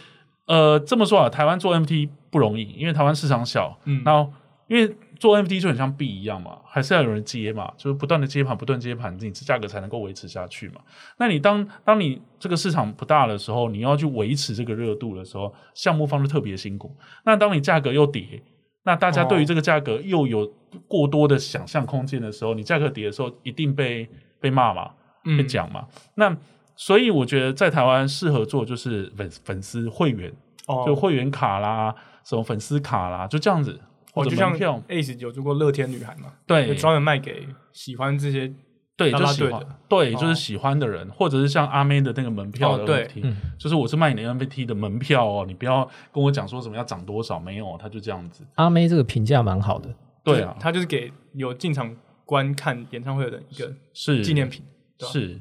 [0.50, 4.34] 呃这么说啊，台湾做 NFT 不容易，因为台湾市场小，嗯然后
[4.68, 10.82] 因为做 NFT 就很像币一样嘛，还是要有人接嘛，就是不断的接盘，不断接盘，你这价格才能够维持下去嘛。
[11.18, 16.96] 那你当当你这个市场不大的时候，你要去维持这个热度的时候，项目方就特别辛苦。
[17.26, 18.42] 那当你价格又跌，
[18.84, 20.52] 那大家对于这个价格又有
[20.88, 24.10] 过多的想象空间的时候，你价格跌的时候，一定被
[24.40, 24.86] 被骂嘛，
[25.24, 25.86] 被嗯，讲嘛。
[26.16, 26.36] 那
[26.82, 30.32] 所以我觉得在台湾适合做就是粉粉丝会员，
[30.66, 33.78] 哦，就会员卡啦，什么粉丝卡啦，就这样子，
[34.14, 38.50] 或哦，就像者门票，Ace 有做过乐天女孩嘛，对就专门卖给喜欢这些
[38.96, 54.64] 对，啦就喜欢对，哦就是喜欢的人，或者是像阿妹的那个门票的哦对 NFT，、嗯就是我是卖你的 NFT 的门票哦，你不要跟我讲说什么要涨多少，没有，他就这样子，阿妹这个评价蛮好的，对啊，他就是给有进场观看演唱会的人一个是纪念品。
[54.98, 55.40] 对吧是，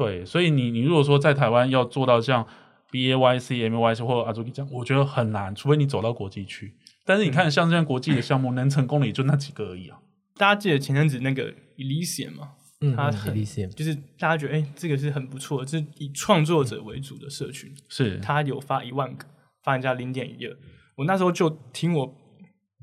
[0.00, 2.46] 对，所以你你如果说在台湾要做到像
[2.90, 6.74] B A Y C M Y C 或者阿朱这样，我觉得很难，除非你走到国际去。
[7.04, 9.98] 但是你看，像这样国际的项目，能成功的也就那几个而已啊。
[10.36, 19.26] 大家记得前阵子那个 Elysium 吗，嗯，嗯他很 Elysium 就是大家觉得哎、这个是很不错是以创作者为主的社群，是，他有发一万个，
[19.62, 20.56] 发人家零点一二。
[20.96, 22.16] 我那时候就听我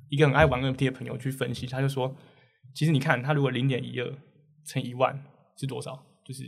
[0.09, 2.15] 一个很爱玩 NFT 的朋友去分析，他就说，
[2.75, 4.13] 其实你看他如果零点一二
[4.63, 5.23] 乘一万
[5.57, 6.03] 是多少？
[6.23, 6.43] 就是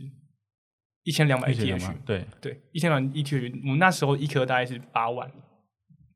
[1.03, 1.95] 一千两百 ETH 嘛。
[2.05, 5.31] 对，对，一千两 ETH，我们那时候一颗大概是八万。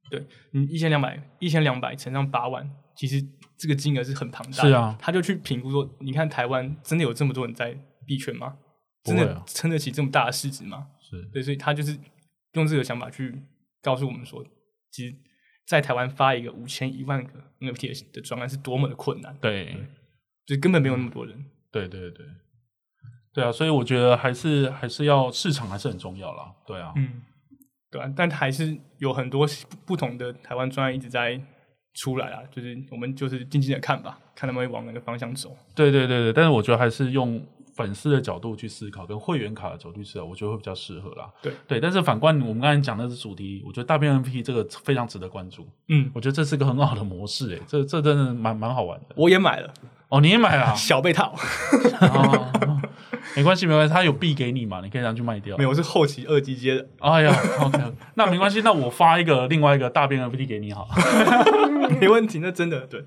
[0.10, 3.24] 对，你一千两百一千两百乘上八万，其实
[3.58, 4.70] 这个金额是很庞大的。
[4.70, 8.58] 是啊他就去评估说，你看台湾真的有这么多人在币圈吗？
[9.04, 10.88] 真的撑得起这么大的市值吗？
[11.02, 11.98] 是，对，所以他就是
[12.54, 13.42] 用这个想法去
[13.82, 14.46] 告诉我们说，
[14.92, 15.16] 其实，
[15.66, 19.76] 在台湾发一个五千一万个 NFT 的专案是多么的困难，对，
[20.46, 21.44] 就是根本没有那么多人。
[21.72, 22.26] 对，对，对，
[23.34, 26.52] 对啊，所以我觉得还是还是要市场还是很重要啦。
[26.66, 27.22] 对啊，嗯，
[27.90, 31.40] 对啊，但还是有很多不不同的台湾专案一直在
[31.96, 35.56] 出来啊，就是我们就是静静的看吧，看他们会往哪个方向走。
[35.76, 37.44] 对对对对，但是我觉得还是用
[37.76, 41.28] 粉丝的角度去思考，跟会员卡的角度去思考，我觉得会比较适合啦。
[41.42, 45.68] 对对，但是反观我们刚才讲的是主题，我觉得大变 NFT 这个非常值得关注。
[45.90, 49.16] 嗯，我觉得这是个很好的模式，诶，这这真的蛮蛮好玩的。
[49.16, 49.74] 我也买了
[50.10, 51.34] 哦，你也买了啊、 小被套，
[52.02, 52.82] 哦，
[53.36, 55.58] 没关系没关系，他有币给你嘛，你可以拿去卖掉。
[55.58, 56.86] 没有，我是后期二级接的。
[57.00, 57.80] 哎呀，OK，
[58.16, 60.96] 那没关系，那我发一个另外一个大变 NFT 给你好了。
[62.00, 63.04] 没问题，那真的对，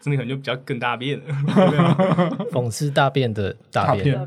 [0.00, 1.24] 真的可能就比较更大变了。
[2.52, 4.26] 讽刺大便的大便，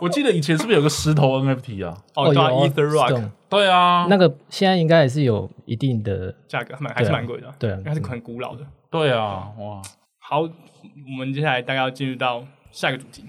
[0.00, 1.96] 我记得以前是不是有个石头 NFT 啊？
[2.14, 8.60] 哦，对啊，Ether Rock 对啊，那个现在应该也是有一定的，价格蛮还是蛮贵的啊，对啊应该是很古老的。
[8.90, 9.82] 对啊，哇，
[10.18, 10.48] 好，我
[11.18, 13.24] 们接下来大概要进入到下一个主题。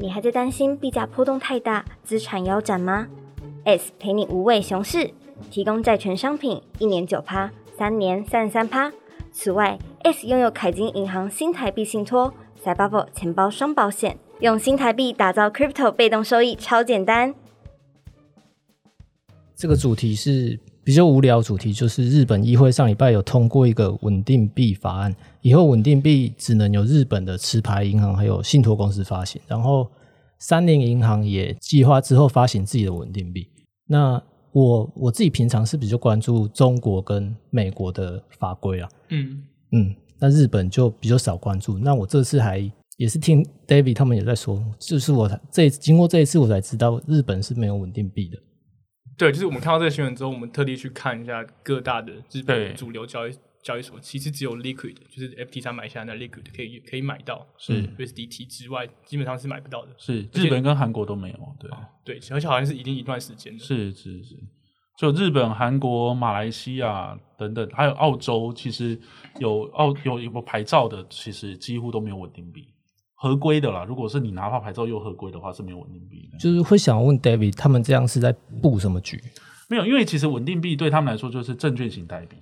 [0.00, 3.08] 你还在担心币价波动太大，资产腰斩吗
[3.64, 5.10] ？S 陪你无畏熊市，
[5.50, 8.92] 提供债权商品，一年九趴，三年三十三趴。
[9.32, 12.32] 此外，S 拥有凯金银行新台币信托、
[12.62, 17.34] Cyber 钱包双保险，用新台币打造 Crypto 被动收益，超简单。
[19.56, 29.86] 这个主题是比较无聊，主题就是日本议会上礼拜有通过一个稳定币法案，以后稳定币只能由日本的持牌银行还有信托公司发行，然后
[30.38, 33.46] 三菱银行也计划之后发行自己的稳定币。
[33.86, 34.18] 那
[34.52, 41.78] 我我自己平常是比较关注中国跟美国的法规啊，嗯，嗯，那日本就比较少关注。
[41.78, 42.60] 那我这次还
[42.96, 48.38] 也是听 David 他们也在说，就是我才这经过这一次我才知道日本是没有稳定币的。
[49.18, 59.92] 对，就是我们看到这个新闻之后，我们特地去看一下各大的日本主流交易交易所，其实只有 Liquid，就是 FT 上买下来的 Liquid 可以可以买到，是 USDT 之外，基本上是买不到的。
[59.98, 61.70] 是日本跟韩国都没有，对，
[62.04, 63.58] 对，而且好像是已经一段时间了。
[63.58, 64.36] 是是是，
[64.96, 68.98] 就日本、韩国、马来西亚等等，还有澳洲，其实
[69.40, 72.68] 有澳有有牌照的，其实几乎都没有稳定币，
[73.20, 73.84] 合规的啦。
[73.84, 76.38] 如果是你拿到牌照又合规的话，是没有稳定币的。
[76.38, 79.20] 就是会想问 David，他们这样是在布什么局？
[79.68, 82.36] 没有，因为其实稳定币对他们来说就是证券型代币，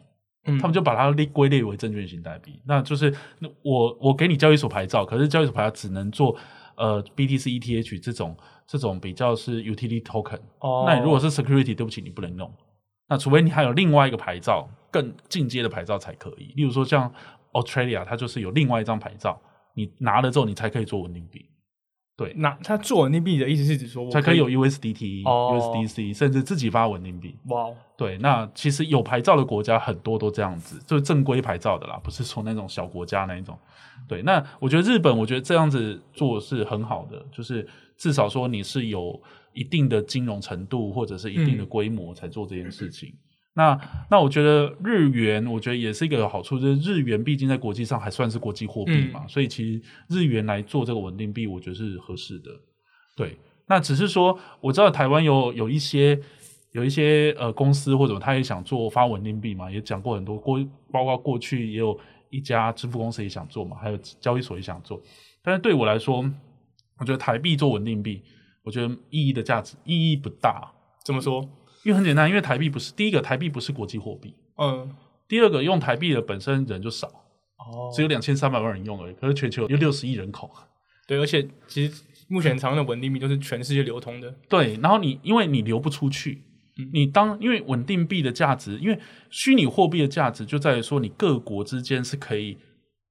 [0.45, 2.61] 嗯他们就把它列归类为证券型代币。
[2.67, 3.13] 那就是
[3.63, 6.37] 我我给你交易所牌照，可是交易所牌照只能做
[6.77, 8.37] 呃 BTC ETH 这种
[8.67, 10.39] 这种比较是 utility token。
[10.61, 12.53] 哦那你如果是 security，对不起，你不能用。
[13.09, 16.53] 那除非你还有另外一个牌照，更进阶的牌照才可以。
[16.57, 17.13] 例如说像
[17.53, 19.41] Australia，它就是有另外一张牌照，
[19.77, 21.45] 你拿了之后，你才可以做稳定币，
[22.17, 27.37] 对那他做稳定币的意思是指说才可以有 USDT、哦 USDC，甚至自己发稳定币。
[27.49, 33.57] 哇哦，对，那其实有牌照的国家很多都这样子，就是正规牌照的啦，不是说那种小国家那一种。
[34.09, 39.21] 对，那我觉得日本，我觉得这样子做是很好的，就是至少说你是有
[39.53, 43.13] 一定的金融程度或者是一定的嗯规模才做这件事情。
[43.57, 52.51] 那那我觉得日元，我觉得也是一个有好处，就是日元毕竟在国际上还算是国际货币嘛，所以其实日元来做这个稳定币，我觉得是合适的。
[53.17, 53.35] 对，
[53.67, 56.21] 那只是说我知道台湾有有一些
[56.73, 65.01] 有一些呃公司或者他也想做发稳定币嘛，也讲过很多过，包括过去也有一家支付公司也想做嘛，还有交易所也想做。
[65.43, 66.19] 但是对我来说，
[66.99, 68.23] 我觉得台币做稳定币，
[68.63, 70.71] 我觉得意义的价值意义不大，
[71.03, 71.49] 怎么说？
[71.87, 74.93] 因为很简单，因为台币不是第一个，台币不是国际货币；嗯，
[75.29, 80.51] 第二个，用台币的本身人就少，哦只有两千三百万人用而已，可是全球有六十亿人口。
[81.07, 84.35] 对，而且其实目前常用的稳定币都是全世界流通的。
[84.49, 86.43] 对，然后你因为你流不出去，
[86.93, 88.99] 你当因为稳定币的价值，因为
[89.31, 92.59] 虚拟货币的价值就在于说你各国之间是可以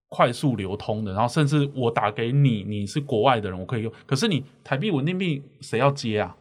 [0.09, 6.35] 快速流通的，然后甚至我打给你，你是国外的人，我可以用，可是你台币稳定币谁要接啊？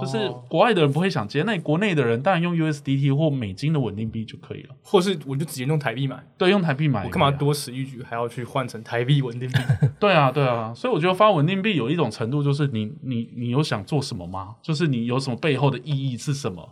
[0.00, 4.74] 就是哦国外的人不会想接，那你国内的人当然用 USDT 或美金的稳定币就可以了。
[4.82, 7.30] 或是我就直接用台币买，对，用台币买，我干嘛？
[7.30, 9.58] 多此一举还要去换成台币稳定币？
[9.98, 14.56] 对啊，对啊，所以我觉得发稳定币有一种程度，就是你你你有想做什么吗？
[14.62, 16.68] 就是你有什么背后的意义是什么？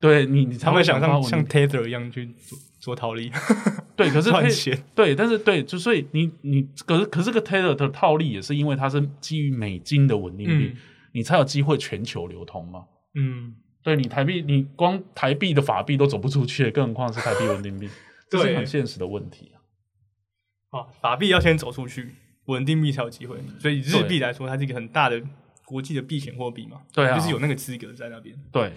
[0.00, 3.30] 对你，你才会想像像 Tether 一样去做做套利，
[3.96, 4.78] 对，可是 赚钱。
[4.94, 10.76] 对，但是对，就所以你你可是可是这个 Tether 的套利也是因为它是基于美金的稳定币，嗯
[11.14, 12.86] 你才有机会全球流通嘛。
[13.14, 17.88] 嗯，对你台币，你光台币的法币都走不出去，更何况是台币稳定币，
[18.28, 20.80] 这是很现实的问题啊。
[20.80, 23.38] 啊，法币要先走出去，稳定币才有机会。
[23.60, 25.22] 所以日币来说，它是一个很大的
[25.64, 28.36] 国际的避险货币嘛，对啊就是有那个资格在那边。
[28.50, 28.72] 对，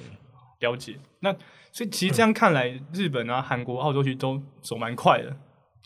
[0.59, 0.99] 了解。
[1.21, 1.33] 那
[1.71, 5.35] 所以其实这样看来，日本啊、韩国、澳洲其实都走蛮快的。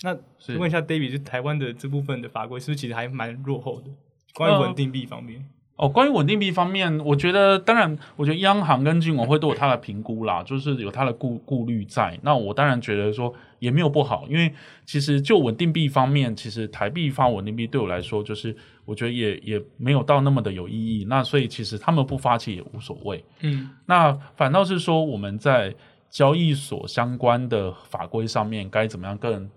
[0.03, 3.89] 那是问一下 David，就台湾的这部分的法规是不是其实还蛮落后的？
[4.33, 5.47] 关于稳定币方面，
[5.81, 12.19] 哦，关于稳定币方面，我觉得当然，我觉得央行跟金管会都有它的评估啦，就是有它的顾顾虑在。
[12.21, 14.53] 那我当然觉得说也没有不好，因为
[14.85, 18.55] 其实就稳定币方面，其实台币发稳定币对我来说，就是
[18.85, 21.03] 我觉得也也没有到那么的有意义。
[21.09, 23.25] 那所以其实他们不发起也无所谓。
[23.39, 25.73] 嗯，那反倒是说我们在
[26.11, 29.49] 交易所相关的法规上面该怎么样更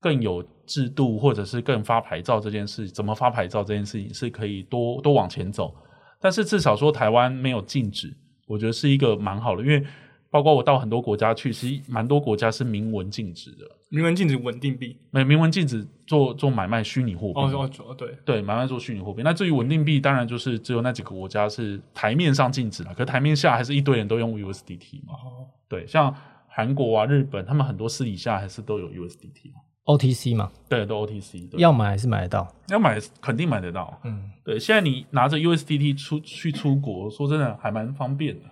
[0.00, 5.74] 更有制度，或者是更发牌照这件事，怎么发牌照这件事情是可以多多往前走。
[6.20, 8.12] 但是至少说台湾没有禁止，
[8.46, 9.84] 我觉得是一个蛮好的，因为
[10.28, 14.98] 包括我到很多国家去，其实蛮多国家是明文禁止的，明文禁止稳定币。
[15.10, 17.40] 没明文禁止做做买卖虚拟货币。
[17.40, 19.22] 哦哦哦，对，对，买卖做虚拟货币。
[19.22, 25.14] 那至于稳定币，当然就是只有那几个国家是台面上禁止了，可台面下还是一堆人都用 USDT 嘛。
[25.14, 26.14] 哦，对，像
[26.48, 29.60] 韩国啊、日本，他们很多私底下还是都有 USDT 嘛。
[29.86, 32.52] OTC 嘛，对，都 OTC，对要买还是买得到。
[32.68, 33.98] 要买肯定买得到。
[34.04, 38.46] 嗯，对，现在你拿着 USDT 出去出国，说真的还蛮方便的，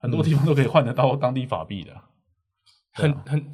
[0.00, 1.92] 很多地方都可以换得到当地法币的。
[2.96, 3.50] 对啊很很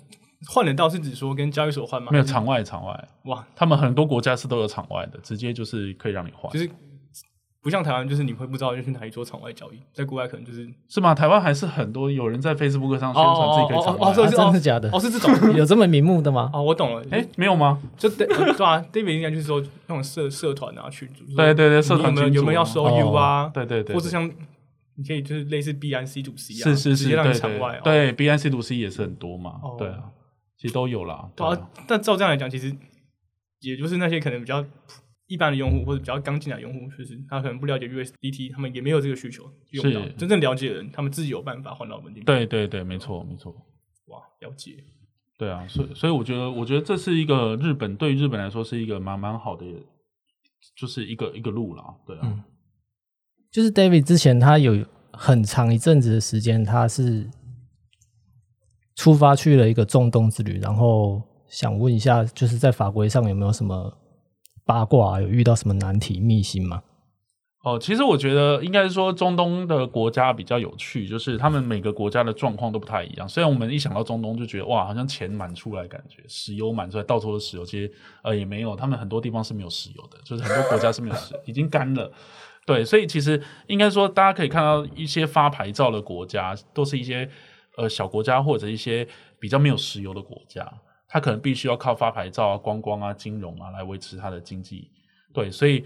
[0.48, 2.10] 换得到是指说跟交易所换吗？
[2.10, 6.50] 没有场外场外，哇，他们很多国家是都有场外的，直接就是可以让你换。
[6.52, 6.70] 就是
[7.64, 11.14] 不像台湾，就是你会不知道要去哪里做场外交易，在国外可能就是是吗？
[11.14, 14.00] 台湾还是很多有人在 Facebook 上宣传自己可以场外。
[14.00, 14.90] 哦哦哦哦啊真的假的？
[14.92, 16.50] 哦是这种 有这么明目的吗？
[16.52, 17.80] 哦，我懂了，哎，没有吗？
[17.96, 23.50] 就对呃对啊，David 应该就是说那种社社团啊群组，对对对社团你有没有有没有要收 U 啊？
[23.54, 24.30] 对对对，对或是像
[24.96, 30.04] 你可以就是类似 B 安 C 啊，是是是，直接让对你场外哦对对，B N C 也是很多嘛哦，对啊，
[30.58, 31.26] 其实都有啦。
[31.34, 31.58] 对啊，
[31.88, 32.72] 但照这样来讲，其实
[33.60, 34.64] 也就是那些可能比较
[35.34, 40.12] 一般的用户或者比较刚进来的用户，就是他可能不了解 USDT，他们也没有这个需求用不到是。
[40.12, 42.24] 真正了解的人，他们自己有办法换到稳定币。
[42.24, 43.52] 对对对，没错没错。
[44.06, 44.84] 哇，了解。
[45.36, 49.66] 对啊，所以所以我觉得，我觉得这是一个日本对于日本来说是一个蛮蛮好的，
[50.76, 51.82] 就是一个一个路啦。
[52.06, 52.44] 对啊，嗯
[53.50, 57.28] 就是 David 之前他有很长一阵子的时间，他是
[58.94, 63.96] 出发去了一个中东之旅，然后想问一下，就是在法规上有没有什么
[64.64, 66.82] 八卦，有遇到什么难题、秘辛吗？
[67.62, 73.26] 哦，其实我觉得应该是说中东的国家比较有趣，就是他们每个国家的状况都不太一样。
[73.26, 77.90] 虽然我们一想到中东就觉得哇，好像钱满出来，感觉石油满出来，到处都是石油，其实
[78.22, 82.12] 呃也没有，他们很多地方是没有石油的，就是很多国家是没有石油，已经干了。
[82.66, 87.26] 对，所以其实应该说，大家可以看到一些发牌照的国家，都是一些
[87.78, 89.08] 呃小国家或者一些
[89.40, 90.70] 比较没有石油的国家，
[91.14, 94.90] 它可能必须要靠发牌照啊、观光啊、金融啊来维持他的经济。
[95.32, 95.84] 对，所以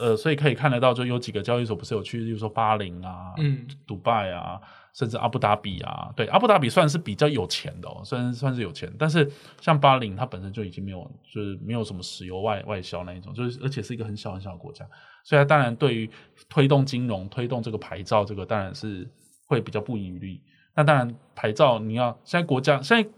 [0.00, 4.58] 呃，所以可以看得到，就有几个交易所不是有去，例如说巴林啊、嗯，迪拜啊，
[4.94, 14.88] 甚至阿布达比啊，对，阿布达比算是比较有钱的哦，虽然算是有钱，但是像巴林，它本身就已经没有，就是没有什么石油外外销那一种，就是而且是一个很小很小的国家，
[15.24, 16.10] 所以它当然对于
[16.48, 19.06] 推动金融、推动这个牌照，这个当然是
[19.46, 20.42] 会比较不遗余力。
[20.74, 23.08] 那当然，牌照你要现在国家现在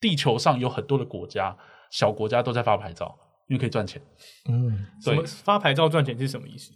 [0.00, 1.56] 地球上有很多的国家，
[1.90, 4.00] 小国家都在发牌照，因为可以赚钱。
[4.48, 6.72] 嗯，什么发牌照赚钱是什么意思？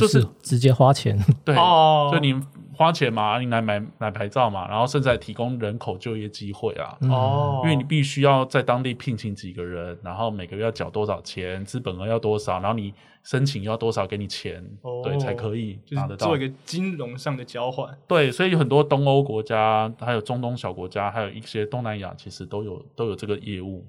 [0.00, 1.18] 就是直接花钱。
[1.44, 2.34] 对，哦就你
[2.74, 6.96] 花钱嘛，你来买买牌照嘛，然后甚至还提供人口就业机会啊。
[7.02, 16.40] 哦，因为你必须要在当地聘请几个人，然后每个月要缴多少钱，资本额要多少，然后你申请要多少给你钱，哦对，才可以就拿得到是做一。
[16.40, 17.94] 个金融上的交换。
[18.08, 23.86] 对，所以有很多东欧国家，还有中东小国家，还有一些东南亚，其实都有都有这个业务。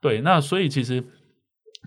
[0.00, 1.04] 对，那所以其实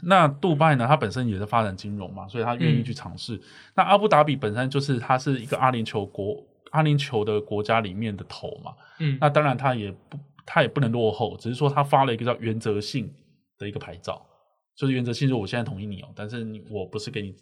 [0.03, 3.41] 那杜拜呢，它本身也是发展金融嘛，所以它愿意去尝试。
[3.75, 13.09] 那阿布达比本身就是它是一个阿联酋国阿联酋的国家里面的头嘛，嗯，那当然它也不它也不能落后，只是说它发了一个叫原则性
[13.57, 14.21] 的一个牌照，
[14.75, 17.33] 就是原则性，就我现在同意你哦，但是你我不是给你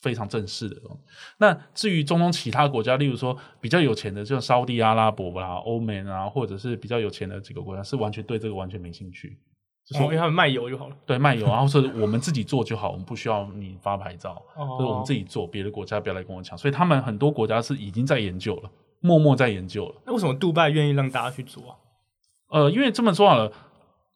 [0.00, 0.96] 非常正式的哦。
[1.38, 9.36] 那至于中东其他国家，例如说比较有钱的，就沙地阿拉伯啦、欧美啊，或者是比较有钱的几个国家，是完全对这个完全没兴趣，
[9.86, 10.96] 就哦因为他们卖油就好了。
[11.06, 16.58] 对卖油，然后是我们自己做就好，我们不需要你发牌照，哦就是我们自己做，别的国家不要来跟我抢。
[16.58, 18.70] 所以他们很多国家是已经在研究了，
[19.00, 19.94] 默默在研究了。
[20.04, 21.76] 那为什么杜拜愿意让大家去做啊？
[22.48, 23.52] 呃，因为这么说好了，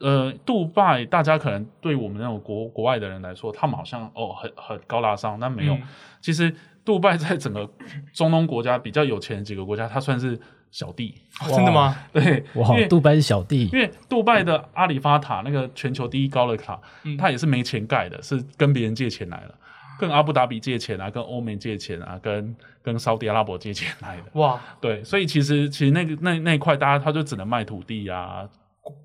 [0.00, 5.74] 呃，杜拜大家可能对我们那种国国外的人来说，他们好像哦很很高大上，但没有。
[5.74, 5.82] 嗯
[6.20, 6.54] 其实
[6.84, 7.66] 杜拜在整个
[8.12, 10.38] 中东国家比较有钱的几个国家，它算是
[10.70, 11.14] 小弟。
[11.40, 11.96] 哦真的吗？
[12.12, 19.54] 对，哇因为，杜拜是小弟因，为杜拜的阿里发塔那个全球第一高的塔，嗯它也是没钱盖的，是跟别人借钱来的，
[19.98, 24.24] 跟阿布达比借钱啊，跟欧美借钱啊，跟跟沙特阿拉伯借钱来的。
[24.34, 28.46] 哇，对，所以其实其实那个那那一块，大家他就只能卖土地啊、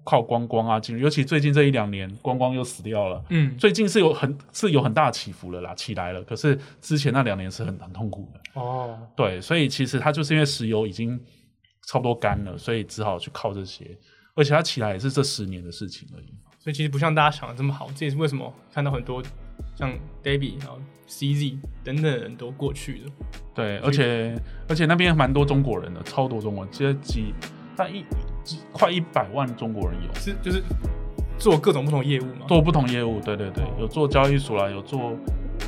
[0.03, 3.23] 靠观光啊进入，尤其最近这一两年观光又死掉了。
[3.29, 6.21] 嗯，最近是有很是有很大起伏了啦，起来了。
[6.23, 8.39] 可是之前那两年是很很痛苦的。
[8.59, 11.19] 哦，对，所以其实它就是因为石油已经
[11.85, 13.97] 差不多干了，所以只好去靠这些。
[14.33, 16.33] 而且它起来也是这十年的事情而已。
[16.59, 19.23] 所以其实不像大家想的这么好，这也是为什么看到很多
[19.75, 19.91] 像
[20.23, 23.11] David 然后 CZ 等等的人都过去了。
[23.53, 24.35] 对，而且
[24.67, 27.33] 而且那边蛮多中国人的，超多中国人，其实几
[27.77, 28.03] 但一
[28.43, 30.13] 几快一百万中国人有。
[30.15, 30.61] 是就是
[31.37, 32.45] 做各种不同业务嘛。
[32.47, 35.15] 做不同业务，对对对，有做交易所啦，有做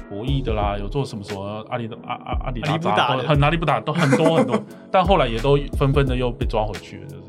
[0.09, 7.23] 博弈的啦，有做什么什么阿里的阿阿阿里阿里不达达很哪里不打都很多很多， 但后来也都纷纷的又被抓回去了，就是。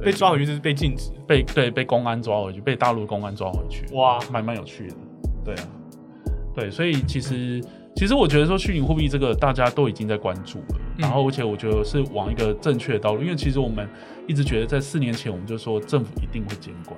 [0.00, 1.10] 被抓回去就是被禁止。
[1.26, 4.18] 被对被公安抓回去，被大陆公安抓回去，哇。
[4.30, 4.94] 蛮蛮有趣的，
[5.44, 5.66] 对啊，
[6.54, 7.60] 对，所以其实
[7.96, 10.98] 其实我觉得说虚拟货币这个大家都已经在关注了，嗯。
[10.98, 13.88] 然后而且我觉得是往一个正确的道路，因为其实我们
[14.28, 16.96] 一直觉得在四年前我们就说政府一定会监管。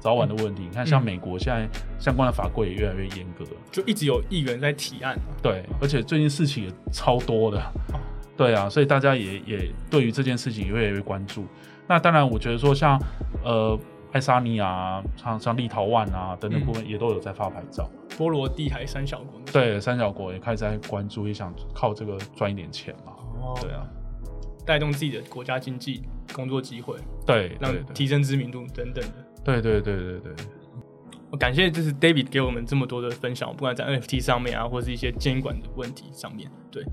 [0.00, 7.62] 早晚的问题，你看，像嗯美国现在相关的法规也越来越严格，就一直有议员在提案、啊，对，而且最近事情也超多的，
[8.36, 11.44] 对啊，所以大家也也对于这件事情也越来越关注。
[11.86, 12.98] 那当然，我觉得说像
[13.44, 13.78] 呃
[14.12, 19.40] 爱沙尼亚啊，像像立陶宛啊等等部分也都有在发牌照，波罗的海三小国。
[19.52, 23.86] 对，三小国也开始在关注，也想靠这个赚一点钱嘛，哦，对啊，
[24.64, 26.96] 带动自己的国家经济、工作机会，
[27.26, 29.29] 对，让提升知名度等等的。
[29.42, 30.32] 对对对对对，
[31.30, 36.84] 我感谢就是 David 给我们这么多的分享，不管在 NFT 上面啊，或是一些监管的问题上面，对，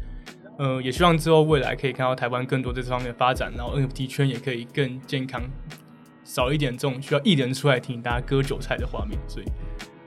[0.58, 5.42] 呃，也希望之后未来可以看到台湾更多在这方面的发展，然后 NFT 圈也可以更健康，
[6.24, 9.20] 少一点这种需要艺人出来听大家割韭菜的画面。
[9.28, 9.46] 所以，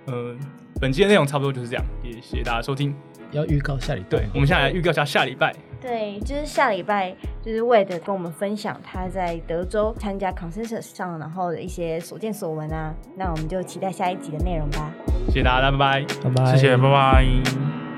[0.07, 0.37] 呃，
[0.81, 2.95] 本期的内容差不多就是这样，也谢谢大家收听。
[3.33, 5.55] 要预告下礼拜对，我们现在来预告一下下礼拜。
[5.81, 12.95] 对，就是下礼拜就是为了跟我们分享他在德州参加 consensus 上，然后的一些所见所闻啊。
[13.17, 14.93] 那我们就期待下一集的内容吧。
[15.29, 16.07] 谢谢大家，拜拜。
[16.23, 17.90] 拜拜，谢谢，拜拜。